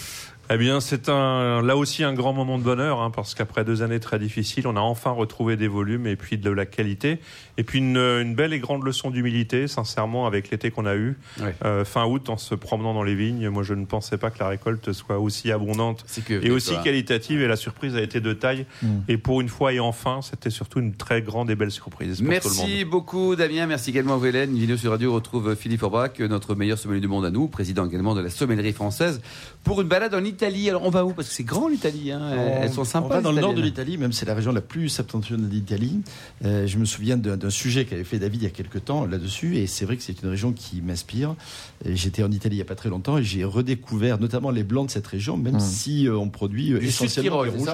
Eh 0.49 0.57
bien, 0.57 0.79
c'est 0.79 1.09
un, 1.09 1.61
là 1.61 1.75
aussi 1.75 2.03
un 2.03 2.13
grand 2.13 2.31
moment 2.31 2.57
de 2.57 2.63
bonheur, 2.63 3.01
hein, 3.01 3.11
parce 3.11 3.35
qu'après 3.35 3.65
deux 3.65 3.81
années 3.81 3.99
très 3.99 4.17
difficiles, 4.17 4.65
on 4.65 4.77
a 4.77 4.79
enfin 4.79 5.11
retrouvé 5.11 5.57
des 5.57 5.67
volumes 5.67 6.07
et 6.07 6.15
puis 6.15 6.38
de 6.38 6.49
la 6.49 6.65
qualité. 6.65 7.19
Et 7.57 7.63
puis 7.63 7.79
une, 7.79 7.97
une 7.97 8.33
belle 8.33 8.53
et 8.53 8.59
grande 8.59 8.85
leçon 8.85 9.09
d'humilité, 9.09 9.67
sincèrement, 9.67 10.25
avec 10.25 10.49
l'été 10.49 10.71
qu'on 10.71 10.85
a 10.85 10.95
eu. 10.95 11.17
Euh, 11.65 11.83
fin 11.83 12.05
août, 12.05 12.29
en 12.29 12.38
se 12.38 12.55
promenant 12.55 12.94
dans 12.94 13.03
les 13.03 13.15
vignes, 13.15 13.49
moi 13.49 13.63
je 13.63 13.73
ne 13.73 13.85
pensais 13.85 14.17
pas 14.17 14.29
que 14.29 14.39
la 14.39 14.47
récolte 14.47 14.94
soit 14.94 15.19
aussi 15.19 15.51
abondante 15.51 16.05
que 16.25 16.45
et 16.45 16.51
aussi 16.51 16.75
qualitative, 16.83 17.41
et 17.41 17.47
la 17.47 17.55
surprise 17.55 17.95
a 17.95 18.01
été 18.01 18.21
de 18.21 18.33
taille. 18.33 18.65
Mm. 18.81 18.88
Et 19.09 19.17
pour 19.17 19.41
une 19.41 19.49
fois 19.49 19.73
et 19.73 19.79
enfin, 19.79 20.21
c'était 20.21 20.49
surtout 20.49 20.79
une 20.79 20.94
très 20.94 21.21
grande 21.21 21.49
et 21.49 21.55
belle 21.55 21.71
surprise 21.71 22.21
pour 22.21 22.27
tout 22.27 22.49
le 22.49 22.55
monde. 22.55 22.63
Merci 22.67 22.85
beaucoup 22.85 23.35
Damien, 23.35 23.65
merci 23.65 23.89
également. 23.89 24.17
Une 24.17 24.57
vidéo 24.57 24.77
sur 24.77 24.91
radio 24.91 25.13
retrouve 25.13 25.55
Philippe 25.55 25.81
Forbach, 25.81 26.19
notre 26.19 26.55
meilleur 26.55 26.77
sommelier 26.77 27.01
du 27.01 27.07
monde 27.07 27.25
à 27.25 27.31
nous, 27.31 27.47
président 27.47 27.85
également 27.85 28.15
de 28.15 28.21
la 28.21 28.29
sommellerie 28.29 28.73
française, 28.73 29.21
pour 29.63 29.81
une 29.81 29.88
balade 29.88 30.13
en 30.13 30.23
Italie. 30.23 30.36
Alors 30.43 30.83
on 30.83 30.89
va 30.89 31.05
où? 31.05 31.13
Parce 31.13 31.27
que 31.29 31.33
c'est 31.33 31.43
grand 31.43 31.67
l'Italie, 31.67 32.11
hein. 32.11 32.21
elles 32.61 32.71
sont 32.71 32.83
sympas. 32.83 33.05
On 33.05 33.09
va 33.09 33.21
dans 33.21 33.31
les 33.31 33.37
le 33.37 33.41
nord 33.41 33.53
de 33.53 33.61
l'Italie, 33.61 33.97
même 33.97 34.11
c'est 34.13 34.25
la 34.25 34.33
région 34.33 34.51
la 34.51 34.61
plus 34.61 34.89
septentrionale 34.89 35.49
d'Italie. 35.49 35.99
Euh, 36.45 36.67
je 36.67 36.77
me 36.77 36.85
souviens 36.85 37.17
d'un 37.17 37.49
sujet 37.49 37.85
qu'avait 37.85 38.03
fait 38.03 38.19
David 38.19 38.41
il 38.41 38.43
y 38.43 38.47
a 38.47 38.51
quelques 38.51 38.85
temps 38.85 39.05
là-dessus, 39.05 39.57
et 39.57 39.67
c'est 39.67 39.85
vrai 39.85 39.97
que 39.97 40.03
c'est 40.03 40.21
une 40.21 40.29
région 40.29 40.53
qui 40.53 40.81
m'inspire. 40.81 41.35
J'étais 41.85 42.23
en 42.23 42.31
Italie 42.31 42.55
il 42.55 42.59
n'y 42.59 42.61
a 42.61 42.65
pas 42.65 42.75
très 42.75 42.89
longtemps 42.89 43.17
et 43.17 43.23
j'ai 43.23 43.43
redécouvert 43.43 44.19
notamment 44.19 44.51
les 44.51 44.63
blancs 44.63 44.87
de 44.87 44.91
cette 44.91 45.07
région, 45.07 45.37
même 45.37 45.55
Mm. 45.55 45.59
si 45.59 46.07
euh, 46.07 46.17
on 46.17 46.29
produit 46.29 46.71
essentiellement 46.73 47.43
c'est 47.43 47.49
rouges. 47.49 47.69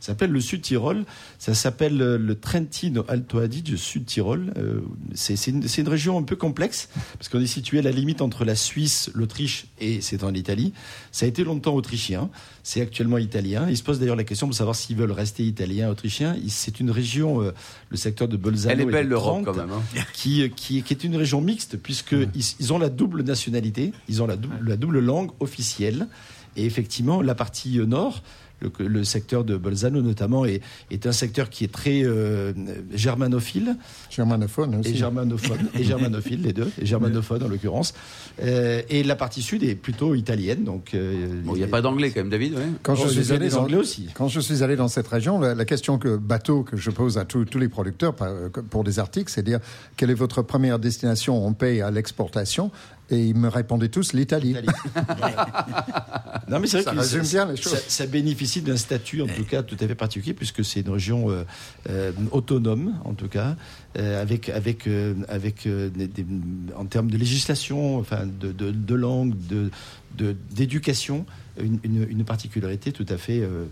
Ça 0.00 0.12
s'appelle 0.12 0.30
le 0.30 0.40
Sud 0.40 0.62
Tyrol. 0.62 1.04
Ça 1.38 1.54
s'appelle 1.54 2.00
euh, 2.00 2.18
le 2.18 2.34
Trentino 2.38 3.04
Alto 3.08 3.38
Adige 3.38 3.76
Sud 3.76 4.06
Tyrol. 4.06 4.52
Euh, 4.56 4.80
c'est 5.14 5.46
une, 5.48 5.88
région 5.88 6.18
un 6.18 6.22
peu 6.22 6.36
complexe 6.36 6.88
parce 7.18 7.28
qu'on 7.28 7.40
est 7.40 7.46
situé 7.46 7.78
à 7.78 7.82
la 7.82 7.90
limite 7.90 8.20
entre 8.20 8.44
la 8.44 8.54
Suisse, 8.54 9.10
l'Autriche 9.14 9.66
et 9.80 10.00
c'est 10.00 10.22
en 10.22 10.34
Italie. 10.34 10.72
Ça 11.12 11.26
a 11.26 11.28
été 11.28 11.44
longtemps 11.44 11.74
autrichien. 11.74 12.30
C'est 12.62 12.80
actuellement 12.80 13.18
italien. 13.18 13.66
Ils 13.68 13.76
se 13.76 13.82
posent 13.82 13.98
d'ailleurs 13.98 14.16
la 14.16 14.24
question 14.24 14.46
de 14.46 14.54
savoir 14.54 14.76
s'ils 14.76 14.96
veulent 14.96 15.12
rester 15.12 15.42
italiens, 15.44 15.90
autrichiens. 15.90 16.36
C'est 16.48 16.80
une 16.80 16.90
région, 16.90 17.42
euh, 17.42 17.52
le 17.88 17.96
secteur 17.96 18.28
de 18.28 18.36
Bolzano. 18.36 18.74
Elle 18.74 18.80
est 18.82 18.90
belle 18.90 19.08
l'Europe 19.08 19.44
quand 19.44 19.56
même. 19.56 19.70
hein. 19.70 20.02
qui, 20.12 20.50
qui, 20.54 20.82
qui 20.82 20.92
est 20.92 21.04
une 21.04 21.16
région 21.16 21.40
mixte, 21.40 21.76
puisque 21.78 22.12
ils, 22.12 22.44
ils 22.60 22.72
ont 22.72 22.78
la 22.78 22.88
double 22.90 23.22
nationalité, 23.22 23.92
ils 24.08 24.22
ont 24.22 24.26
la 24.26 24.36
double, 24.36 24.56
la 24.62 24.76
double 24.76 25.00
langue 25.00 25.30
officielle. 25.40 26.08
Et 26.56 26.64
effectivement, 26.64 27.22
la 27.22 27.34
partie 27.34 27.78
nord, 27.78 28.22
le, 28.60 28.70
le 28.86 29.04
secteur 29.04 29.44
de 29.44 29.56
Bolzano 29.56 30.02
notamment, 30.02 30.44
est, 30.44 30.60
est 30.90 31.06
un 31.06 31.12
secteur 31.12 31.48
qui 31.50 31.64
est 31.64 31.72
très 31.72 32.02
euh, 32.04 32.52
germanophile 32.92 33.76
Germanophone 34.10 34.74
aussi. 34.76 34.90
et 34.90 34.94
germanophone, 34.96 35.68
et 35.74 35.84
germanophile, 35.84 36.42
les 36.42 36.52
deux, 36.52 36.70
et 36.80 36.86
germanophone 36.86 37.42
en 37.42 37.48
l'occurrence. 37.48 37.94
Euh, 38.42 38.82
et 38.88 39.02
la 39.02 39.16
partie 39.16 39.42
sud 39.42 39.62
est 39.62 39.74
plutôt 39.74 40.14
italienne. 40.14 40.64
Donc, 40.64 40.94
euh, 40.94 41.42
Bon, 41.44 41.54
il 41.54 41.58
n'y 41.58 41.64
a 41.64 41.68
pas 41.68 41.82
d'anglais 41.82 42.10
quand 42.10 42.20
même, 42.20 42.30
David. 42.30 42.54
ouais. 42.54 42.62
Quand 42.82 42.94
Oh, 42.98 43.06
je, 43.08 43.20
y 43.20 43.24
suis 43.24 43.32
allé 43.32 43.48
dans, 43.48 43.62
Anglais 43.62 43.76
aussi. 43.76 44.08
quand 44.14 44.28
je 44.28 44.40
suis 44.40 44.62
allé 44.62 44.76
dans 44.76 44.88
cette 44.88 45.08
région, 45.08 45.38
la, 45.38 45.54
la 45.54 45.64
question 45.64 45.98
que 45.98 46.16
bateau 46.16 46.62
que 46.64 46.76
je 46.76 46.90
pose 46.90 47.18
à 47.18 47.24
tous 47.24 47.44
tous 47.44 47.58
les 47.58 47.68
producteurs 47.68 48.14
par- 48.14 48.28
euh, 48.28 48.48
pour 48.48 48.82
des 48.84 48.98
articles, 48.98 49.30
c'est 49.30 49.42
de 49.42 49.46
dire 49.50 49.60
quelle 49.96 50.10
est 50.10 50.14
votre 50.14 50.42
première 50.42 50.78
destination? 50.78 51.44
On 51.46 51.52
paye 51.52 51.80
à 51.80 51.90
l'exportation. 51.90 52.70
Et 53.10 53.26
ils 53.28 53.34
me 53.34 53.48
répondaient 53.48 53.88
tous 53.88 54.12
l'Italie. 54.12 54.50
Italie. 54.50 54.68
non, 56.48 56.60
mais 56.60 56.66
c'est 56.66 56.78
vrai 56.78 56.84
Ça 56.84 56.92
que 56.92 56.98
résume 56.98 57.22
bien 57.22 57.46
les 57.46 57.56
choses. 57.56 57.72
Ça, 57.72 57.78
ça 57.88 58.06
bénéficie 58.06 58.60
d'un 58.62 58.76
statut, 58.76 59.22
en 59.22 59.26
tout 59.26 59.44
cas, 59.44 59.62
tout 59.62 59.76
à 59.80 59.86
fait 59.86 59.94
particulier, 59.94 60.34
puisque 60.34 60.64
c'est 60.64 60.80
une 60.80 60.90
région 60.90 61.30
euh, 61.30 61.44
euh, 61.88 62.12
autonome, 62.32 62.94
en 63.04 63.14
tout 63.14 63.28
cas, 63.28 63.56
euh, 63.98 64.20
avec, 64.20 64.48
avec, 64.50 64.86
euh, 64.86 65.14
avec 65.28 65.66
euh, 65.66 65.88
des- 65.88 66.06
des- 66.08 66.26
en 66.76 66.84
termes 66.84 67.10
de 67.10 67.16
législation, 67.16 67.98
enfin, 67.98 68.26
de, 68.26 68.52
de, 68.52 68.70
de 68.70 68.94
langue, 68.94 69.34
de, 69.48 69.70
de- 70.16 70.36
d'éducation, 70.54 71.24
une, 71.60 71.78
une, 71.82 72.06
une 72.08 72.24
particularité 72.24 72.92
tout 72.92 73.06
à 73.08 73.16
fait 73.16 73.40
euh, 73.40 73.64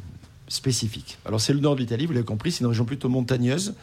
spécifique. 0.49 1.19
Alors 1.25 1.41
c'est 1.41 1.53
le 1.53 1.61
nord 1.61 1.75
de 1.75 1.81
l'Italie, 1.81 2.07
vous 2.07 2.13
l'avez 2.13 2.25
compris, 2.25 2.53
c'est 2.53 2.61
une 2.61 2.69
région 2.69 2.85
plutôt 2.85 3.09
montagneuse. 3.09 3.75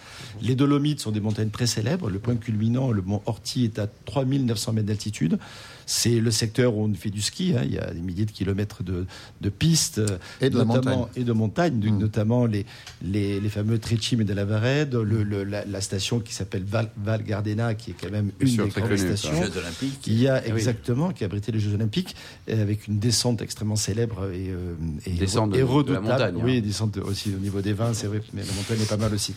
Les 0.42 0.56
Dolomites 0.56 1.00
sont 1.00 1.12
des 1.12 1.20
montagnes 1.20 1.50
très 1.50 1.68
célèbres. 1.68 2.10
Le 2.10 2.20
point 2.20 2.36
culminant, 2.36 2.92
le 2.92 3.02
mont 3.02 3.22
Orti, 3.26 3.66
est 3.66 3.80
à 3.80 3.88
3900 4.06 4.74
mètres 4.74 4.88
d'altitude. 4.88 5.40
C'est 5.86 6.20
le 6.20 6.32
secteur 6.32 6.76
où 6.76 6.84
on 6.86 6.94
fait 6.94 7.10
du 7.10 7.22
ski. 7.22 7.54
hein. 7.58 7.62
Il 7.66 7.74
y 7.74 7.78
a 7.80 7.92
des 7.94 8.00
milliers 8.02 8.26
de 8.26 8.32
kilomètres 8.32 8.84
de, 8.84 9.06
de 9.42 9.50
pistes 9.50 10.02
Et 10.42 10.50
de 10.50 10.58
la 10.58 10.66
notamment- 10.66 10.98
montagne. 10.98 11.12
et 11.16 11.24
de 11.24 11.32
montagnes, 11.34 11.74
Mm. 11.92 11.98
notamment 11.98 12.46
les, 12.46 12.66
les, 13.02 13.40
les 13.40 13.50
fameux 13.50 13.80
Trecime 13.80 14.24
de 14.24 14.34
la 14.34 14.46
Varède, 14.46 14.94
le, 14.96 15.24
le- 15.24 15.44
la, 15.44 15.66
la 15.66 15.82
station 15.82 16.20
qui 16.20 16.34
s'appelle 16.34 16.64
Val, 16.64 16.90
Val 17.04 17.24
Gardena, 17.24 17.74
qui 17.76 17.92
est 17.92 17.96
quand 18.00 18.12
même 18.12 18.32
une 18.40 18.48
sûr, 18.48 18.66
des 18.66 18.72
grandes 18.72 18.98
stations. 18.98 19.32
Jeux 19.34 19.58
olympiques. 19.58 20.08
Il 20.08 20.20
y 20.20 20.28
a 20.28 20.42
oui. 20.46 20.52
exactement, 20.54 21.12
qui 21.12 21.24
a 21.24 21.28
abrité 21.28 21.52
les 21.52 21.60
Jeux 21.60 21.74
Olympiques, 21.74 22.16
euh, 22.50 22.62
avec 22.62 22.88
une 22.88 23.00
descente 23.00 23.42
extrêmement 23.42 23.76
célèbre 23.76 24.26
et, 24.34 24.50
euh, 24.50 24.74
et, 25.06 25.12
Descente 25.12 25.52
de- 25.52 25.56
et 25.56 25.62
de 25.62 25.66
la 25.66 25.72
redoutable. 25.72 26.06
montagne, 26.08 26.36
hein. 26.38 26.44
Oui, 26.44 26.62
descente 26.62 26.98
aussi 26.98 27.30
au 27.36 27.40
niveau 27.40 27.62
des 27.62 27.74
vins, 27.74 27.94
c'est 27.94 28.08
vrai, 28.08 28.22
mais 28.34 28.42
la 28.44 28.54
montagne 28.54 28.80
est 28.82 28.90
pas 28.90 28.98
mal 28.98 29.14
aussi. 29.14 29.34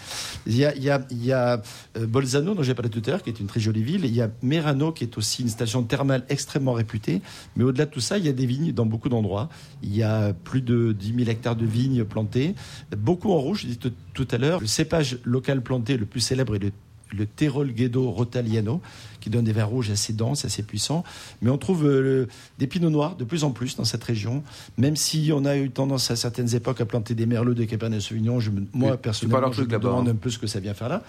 Il 0.46 0.56
y 0.56 0.64
a, 0.64 0.74
il 0.74 0.82
y 0.82 0.90
a, 0.90 1.04
il 1.10 1.24
y 1.24 1.32
a 1.32 1.62
euh, 1.96 2.06
Bolzano, 2.06 2.54
dont 2.54 2.62
j'ai 2.62 2.74
parlé 2.74 2.90
tout 2.90 3.02
à 3.06 3.10
l'heure, 3.10 3.22
qui 3.22 3.30
est 3.30 3.40
une 3.40 3.46
très 3.46 3.60
jolie 3.60 3.82
ville. 3.82 4.04
Il 4.04 4.14
y 4.14 4.20
a 4.20 4.30
Merano, 4.42 4.92
qui 4.92 5.04
est 5.04 5.16
aussi 5.18 5.42
une 5.42 5.48
station 5.48 5.82
thermale 5.82 6.24
extrêmement 6.36 6.74
réputée. 6.74 7.22
Mais 7.56 7.64
au-delà 7.64 7.86
de 7.86 7.90
tout 7.90 8.00
ça, 8.00 8.18
il 8.18 8.26
y 8.26 8.28
a 8.28 8.32
des 8.32 8.46
vignes 8.46 8.72
dans 8.72 8.86
beaucoup 8.86 9.08
d'endroits. 9.08 9.48
Il 9.82 9.96
y 9.96 10.02
a 10.02 10.34
plus 10.34 10.60
de 10.60 10.92
10 10.92 11.14
000 11.16 11.30
hectares 11.30 11.56
de 11.56 11.64
vignes 11.66 12.04
plantées, 12.04 12.54
beaucoup 12.96 13.32
en 13.32 13.38
rouge, 13.38 13.62
je 13.62 13.66
disais 13.68 13.92
tout, 14.14 14.28
à 14.30 14.38
l'heure. 14.38 14.60
Le 14.60 14.66
cépage 14.66 15.18
local 15.24 15.62
planté 15.62 15.96
le 15.96 16.04
plus 16.04 16.20
célèbre 16.20 16.54
est 16.56 16.60
le 16.60 16.72
le 17.12 17.26
Terol 17.26 17.72
Ghedo 17.72 18.10
Rotaliano, 18.10 18.80
qui 19.26 19.30
donne 19.30 19.44
des 19.44 19.52
vins 19.52 19.64
rouges 19.64 19.90
assez 19.90 20.12
denses, 20.12 20.44
assez 20.44 20.62
puissants. 20.62 21.02
Mais 21.42 21.50
on 21.50 21.58
trouve 21.58 21.84
euh, 21.84 22.00
le- 22.00 22.28
des 22.60 22.68
pinots 22.68 22.90
noirs 22.90 23.16
de 23.16 23.24
plus 23.24 23.42
en 23.42 23.50
plus 23.50 23.74
dans 23.74 23.84
cette 23.84 24.04
région, 24.04 24.44
même 24.78 24.94
si 24.94 25.32
on 25.34 25.44
a 25.44 25.56
eu 25.56 25.68
tendance 25.70 26.12
à 26.12 26.16
certaines 26.16 26.54
époques 26.54 26.80
à 26.80 26.84
planter 26.86 27.16
des 27.16 27.26
merlots, 27.26 27.52
des 27.54 27.66
cabernet 27.66 27.98
sauvignon. 28.00 28.38
Je 28.38 28.52
moi, 28.72 28.92
Oui, 28.92 28.96
personnellement, 29.02 29.50
je 29.50 29.62
me 29.62 29.66
demande 29.66 30.06
hein. 30.08 30.12
un 30.12 30.14
peu 30.14 30.30
ce 30.30 30.38
que 30.38 30.46
ça 30.46 30.60
vient 30.60 30.74
faire 30.74 30.88
là. 30.88 31.02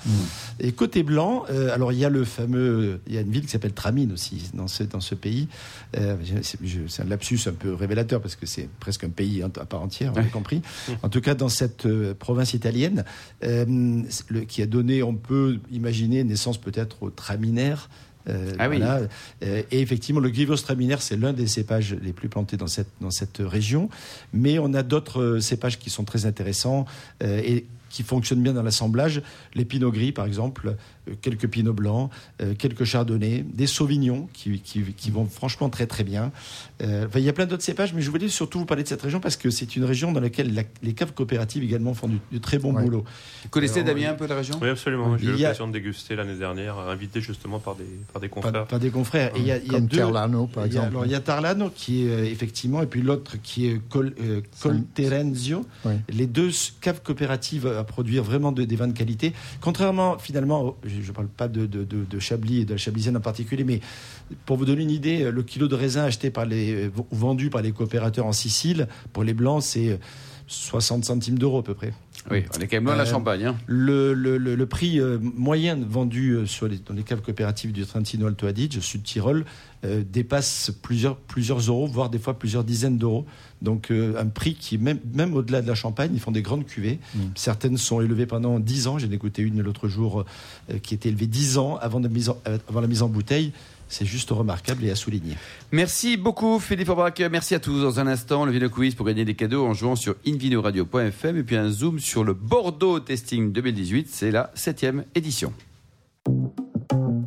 Et 0.60 0.72
côté 0.72 1.04
blanc, 1.04 1.46
euh, 1.52 1.72
alors 1.76 1.92
il 1.92 2.00
y 2.00 2.06
a 2.06 2.10
le 2.10 2.26
fameux, 2.26 3.02
il 3.06 3.14
y 3.14 3.20
a 3.20 3.22
une 3.22 3.30
ville 3.30 3.44
qui 3.46 3.52
s'appelle 3.52 3.74
Tramine 3.74 4.12
aussi 4.12 4.50
dans 4.56 4.68
ce, 4.68 4.82
dans 4.82 5.00
ce 5.00 5.14
pays. 5.14 5.48
Euh, 5.96 6.16
c'est 6.42 7.04
un 7.04 7.06
lapsus 7.06 7.42
un 7.46 7.52
peu 7.54 7.76
révélateur 7.76 8.20
parce 8.20 8.36
que 8.36 8.48
c'est 8.48 8.68
presque 8.80 9.04
un 9.04 9.10
pays 9.10 9.44
à 9.44 9.50
part 9.50 9.84
entière, 9.84 10.12
on 10.16 10.20
a 10.20 10.24
Ouais. 10.24 10.30
compris. 10.30 10.64
En 11.04 11.10
tout 11.10 11.22
cas, 11.22 11.36
dans 11.36 11.50
cette 11.50 11.88
province 12.18 12.56
italienne, 12.56 13.06
euh, 13.44 14.02
qui 14.48 14.64
a 14.64 14.66
donné, 14.66 15.04
on 15.04 15.14
peut 15.14 15.60
imaginer, 15.72 16.24
naissance 16.24 16.58
peut-être 16.58 17.04
au 17.04 17.12
traminaire. 17.12 17.90
Euh, 18.30 18.54
Ah 18.60 18.70
oui. 18.70 18.78
voilà. 18.78 19.02
Euh, 19.44 19.64
et 19.72 19.82
effectivement, 19.82 20.20
le 20.22 20.30
Grivos 20.30 20.56
traminaire, 20.58 21.02
c'est 21.02 21.18
l'un 21.18 21.34
des 21.34 21.48
cépages 21.48 21.96
les 22.02 22.14
plus 22.14 22.30
plantés 22.30 22.58
dans 22.58 22.68
cette, 22.68 22.90
dans 23.02 23.12
cette 23.12 23.38
région. 23.40 23.90
Mais 24.34 24.60
on 24.60 24.74
a 24.74 24.84
d'autres 24.84 25.22
euh, 25.22 25.40
cépages 25.40 25.80
qui 25.80 25.90
sont 25.90 26.04
très 26.04 26.26
intéressants 26.26 26.86
et 27.24 27.66
qui 27.90 28.04
fonctionnent 28.04 28.42
bien 28.44 28.54
dans 28.54 28.64
l'assemblage. 28.64 29.22
Les 29.56 29.66
pinots 29.66 29.92
gris, 29.92 30.12
par 30.12 30.26
exemple, 30.26 30.76
euh, 31.10 31.14
quelques 31.22 31.48
pinots 31.48 31.74
blancs, 31.74 32.12
euh, 32.42 32.54
quelques 32.56 32.84
chardonnays, 32.84 33.46
des 33.48 33.68
sauvignons 33.68 34.28
qui, 34.34 34.60
qui, 34.60 34.82
qui 34.96 35.12
vont 35.12 35.26
franchement 35.26 35.70
très 35.70 35.88
très 35.88 36.04
bien. 36.04 36.32
Euh, 36.82 37.08
enfin, 37.08 37.20
il 37.20 37.26
y 37.26 37.30
a 37.30 37.34
plein 37.34 37.46
d'autres 37.46 37.64
cépages, 37.64 37.94
mais 37.94 38.02
je 38.02 38.10
voulais 38.12 38.28
surtout 38.30 38.60
vous 38.60 38.66
parler 38.66 38.84
de 38.84 38.88
cette 38.88 39.02
région 39.02 39.20
parce 39.20 39.38
que 39.38 39.50
c'est 39.50 39.76
une 39.76 39.84
région 39.86 40.12
dans 40.12 40.20
laquelle 40.20 40.54
la- 40.54 40.64
les 40.84 40.94
caves 40.94 41.14
coopératives 41.14 41.64
également 41.64 41.94
font 41.94 42.08
du, 42.08 42.20
du 42.32 42.40
très 42.40 42.58
bon 42.60 42.74
Ouais. 42.74 42.84
boulot. 42.84 43.04
Vous 43.44 43.50
connaissez 43.50 43.82
Alors, 43.82 43.96
Damien 43.96 44.12
un 44.12 44.16
peu 44.16 44.28
la 44.28 44.36
région? 44.36 44.56
Oui, 44.62 44.70
absolument. 44.70 45.18
J'ai 45.18 45.26
eu 45.26 45.30
a- 45.30 45.32
l'occasion 45.34 45.68
de 45.68 45.74
déguster 45.74 46.16
l'année 46.16 46.36
dernière, 46.36 46.78
invité 46.80 47.22
justement 47.22 47.60
par 47.60 47.76
des, 47.76 47.86
par 48.12 48.22
des 48.22 48.30
confrères. 48.30 48.66
pas 48.68 48.80
des 48.80 48.90
confrères. 48.90 49.36
Et 49.36 49.40
il 49.40 49.46
y 49.48 49.52
a, 49.52 49.58
il 49.58 49.66
y 49.66 49.70
a 49.70 49.74
Comme 49.74 49.88
deux. 49.88 49.98
Terlano, 49.98 50.48
par 50.48 50.66
il 50.68 50.74
y 50.74 50.78
a- 50.78 50.82
exemple. 50.82 50.88
alors, 50.96 51.06
il 51.06 51.12
y 51.12 51.16
a 51.16 51.20
Tarlano 51.20 51.70
qui 51.74 52.06
est 52.08 52.32
effectivement, 52.32 52.82
et 52.82 52.86
puis 52.88 53.02
l'autre 53.02 53.38
qui 53.42 53.68
est 53.68 53.82
Col, 53.90 54.14
euh, 54.22 54.42
Colterenzio. 54.62 55.66
Oui. 55.86 55.94
Les 56.10 56.28
deux 56.28 56.50
caves 56.82 57.02
coopératives 57.02 57.66
produire 57.88 58.24
vraiment 58.24 58.52
de- 58.52 58.64
des 58.66 58.76
vins 58.76 58.88
de 58.88 58.94
qualité. 58.94 59.34
Contrairement, 59.62 60.18
finalement, 60.20 60.76
je 60.86 61.08
ne 61.08 61.14
parle 61.14 61.28
pas 61.28 61.48
de, 61.48 61.66
de, 61.66 61.84
de- 61.84 62.06
de 62.06 62.20
Chablis 62.20 62.62
et 62.62 62.66
de 62.66 62.72
la 62.74 62.78
Chablisienne 62.78 63.18
en 63.18 63.22
particulier, 63.22 63.64
mais 63.64 63.80
pour 64.46 64.58
vous 64.58 64.66
donner 64.66 64.84
une 64.84 64.92
idée, 64.92 65.24
euh, 65.24 65.32
le 65.32 65.42
kilo 65.44 65.68
de 65.68 65.76
raisin 65.76 66.04
acheté 66.04 66.30
par 66.30 66.46
les, 66.46 66.86
euh, 66.88 66.92
vendu 67.12 67.50
par 67.50 67.62
les 67.62 67.72
coopérateurs 67.72 68.26
en 68.28 68.34
Sicile, 68.34 68.88
pour 69.14 69.24
les 69.24 69.34
blancs, 69.34 69.64
c'est 69.64 69.90
euh, 69.90 69.98
60 70.50 71.04
centimes 71.04 71.38
d'euros 71.38 71.60
à 71.60 71.64
peu 71.64 71.74
près. 71.74 71.94
Oui, 72.32 72.44
on 72.56 72.60
est 72.62 72.68
quand 72.68 72.78
même 72.78 72.86
loin 72.86 72.94
de 72.94 72.98
la 73.00 73.04
Euh, 73.08 73.12
Champagne. 73.12 73.46
hein. 73.46 73.56
Le, 73.68 74.14
le- 74.14 74.38
le- 74.38 74.56
le 74.56 74.66
prix 74.66 75.00
euh, 75.00 75.18
moyen 75.22 75.78
vendu 75.78 76.32
euh, 76.32 76.46
sur 76.46 76.68
les, 76.68 76.78
dans 76.78 76.94
les 76.94 77.04
caves 77.04 77.22
coopératives 77.22 77.72
du 77.72 77.86
Trentino 77.86 78.28
Alto 78.28 78.48
Adige, 78.48 78.80
Sud 78.80 79.04
Tyrol, 79.04 79.46
euh, 79.86 80.04
dépasse 80.10 80.72
plusieurs, 80.82 81.18
plusieurs 81.18 81.60
euros, 81.60 81.88
voire 81.88 82.10
des 82.10 82.20
fois 82.20 82.38
plusieurs 82.40 82.64
dizaines 82.64 82.98
d'euros. 82.98 83.26
Donc 83.62 83.90
euh, 83.92 84.14
un 84.20 84.28
prix 84.28 84.54
qui, 84.56 84.78
même, 84.78 85.00
même 85.14 85.34
au-delà 85.34 85.62
de 85.62 85.68
la 85.68 85.76
Champagne, 85.76 86.12
ils 86.14 86.20
font 86.20 86.32
des 86.32 86.42
grandes 86.44 86.66
cuvées. 86.66 87.00
Certaines 87.36 87.78
sont 87.78 88.02
élevées 88.02 88.26
pendant 88.28 88.60
10 88.60 88.88
ans. 88.88 88.98
J'ai 89.00 89.12
écouté 89.12 89.42
une 89.42 89.62
l'autre 89.62 89.88
jour 89.88 90.26
euh, 90.70 90.78
qui 90.80 90.94
était 90.94 91.10
élevée 91.10 91.28
10 91.28 91.58
ans 91.58 91.78
avant, 91.82 92.00
de 92.00 92.08
mise 92.08 92.30
en- 92.30 92.38
euh, 92.48 92.58
avant 92.70 92.82
la 92.82 92.88
mise 92.88 93.02
en 93.02 93.08
bouteille. 93.10 93.52
C'est 93.90 94.06
juste 94.06 94.32
remarquable 94.32 94.84
et 94.84 94.92
à 94.92 94.96
souligner. 94.96 95.36
Merci 95.72 96.18
beaucoup 96.18 96.60
Philippe 96.60 96.90
Aubrac. 96.90 97.22
Merci 97.32 97.56
à 97.56 97.60
tous. 97.60 97.82
Dans 97.82 98.02
un 98.02 98.08
instant, 98.08 98.44
le 98.46 98.52
Vino 98.52 98.70
Quiz 98.70 98.96
pour 98.96 99.06
gagner 99.06 99.24
des 99.24 99.34
cadeaux 99.34 99.66
en 99.66 99.74
jouant 99.74 99.96
sur 99.96 100.16
invinoradio.fm 100.28 101.38
et 101.38 101.44
puis 101.44 101.56
un 101.56 101.70
zoom 101.70 101.98
sur 102.00 102.24
le 102.26 102.34
Bordeaux 102.34 103.00
Testing 103.00 103.52
2018. 103.54 104.08
C'est 104.12 104.32
la 104.32 104.52
septième 104.56 105.06
édition. 105.16 105.54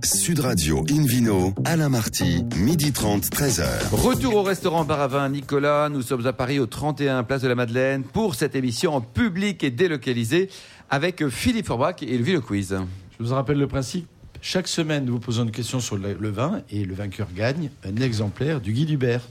Sud 0.04 0.40
Radio 0.40 0.84
Invino, 0.90 1.52
Alain 1.64 1.88
Marty, 1.88 2.44
midi 2.56 2.92
30, 2.92 3.24
13h. 3.24 3.90
Retour 3.92 4.36
au 4.36 4.42
restaurant 4.42 4.84
Bar 4.84 5.00
à 5.00 5.08
Vin 5.08 5.28
Nicolas. 5.28 5.88
Nous 5.88 6.02
sommes 6.02 6.26
à 6.26 6.32
Paris 6.32 6.58
au 6.58 6.66
31 6.66 7.22
Place 7.24 7.42
de 7.42 7.48
la 7.48 7.54
Madeleine 7.54 8.02
pour 8.02 8.34
cette 8.34 8.54
émission 8.54 8.94
en 8.94 9.00
public 9.00 9.62
et 9.62 9.70
délocalisée 9.70 10.48
avec 10.88 11.26
Philippe 11.28 11.70
Aubrac 11.70 12.02
et 12.02 12.16
le 12.16 12.24
Vino 12.24 12.40
Quiz. 12.40 12.78
Je 13.18 13.24
vous 13.24 13.34
rappelle 13.34 13.58
le 13.58 13.66
principe. 13.66 14.06
Chaque 14.40 14.68
semaine, 14.68 15.04
nous 15.04 15.14
vous 15.14 15.20
posons 15.20 15.44
une 15.44 15.50
question 15.50 15.80
sur 15.80 15.96
le, 15.96 16.30
vin 16.30 16.62
et 16.70 16.84
le 16.84 16.94
vainqueur 16.94 17.28
gagne 17.34 17.70
un 17.84 17.96
exemplaire 17.96 18.60
du 18.60 18.72
Guy 18.72 18.90
Hubert. 18.92 19.22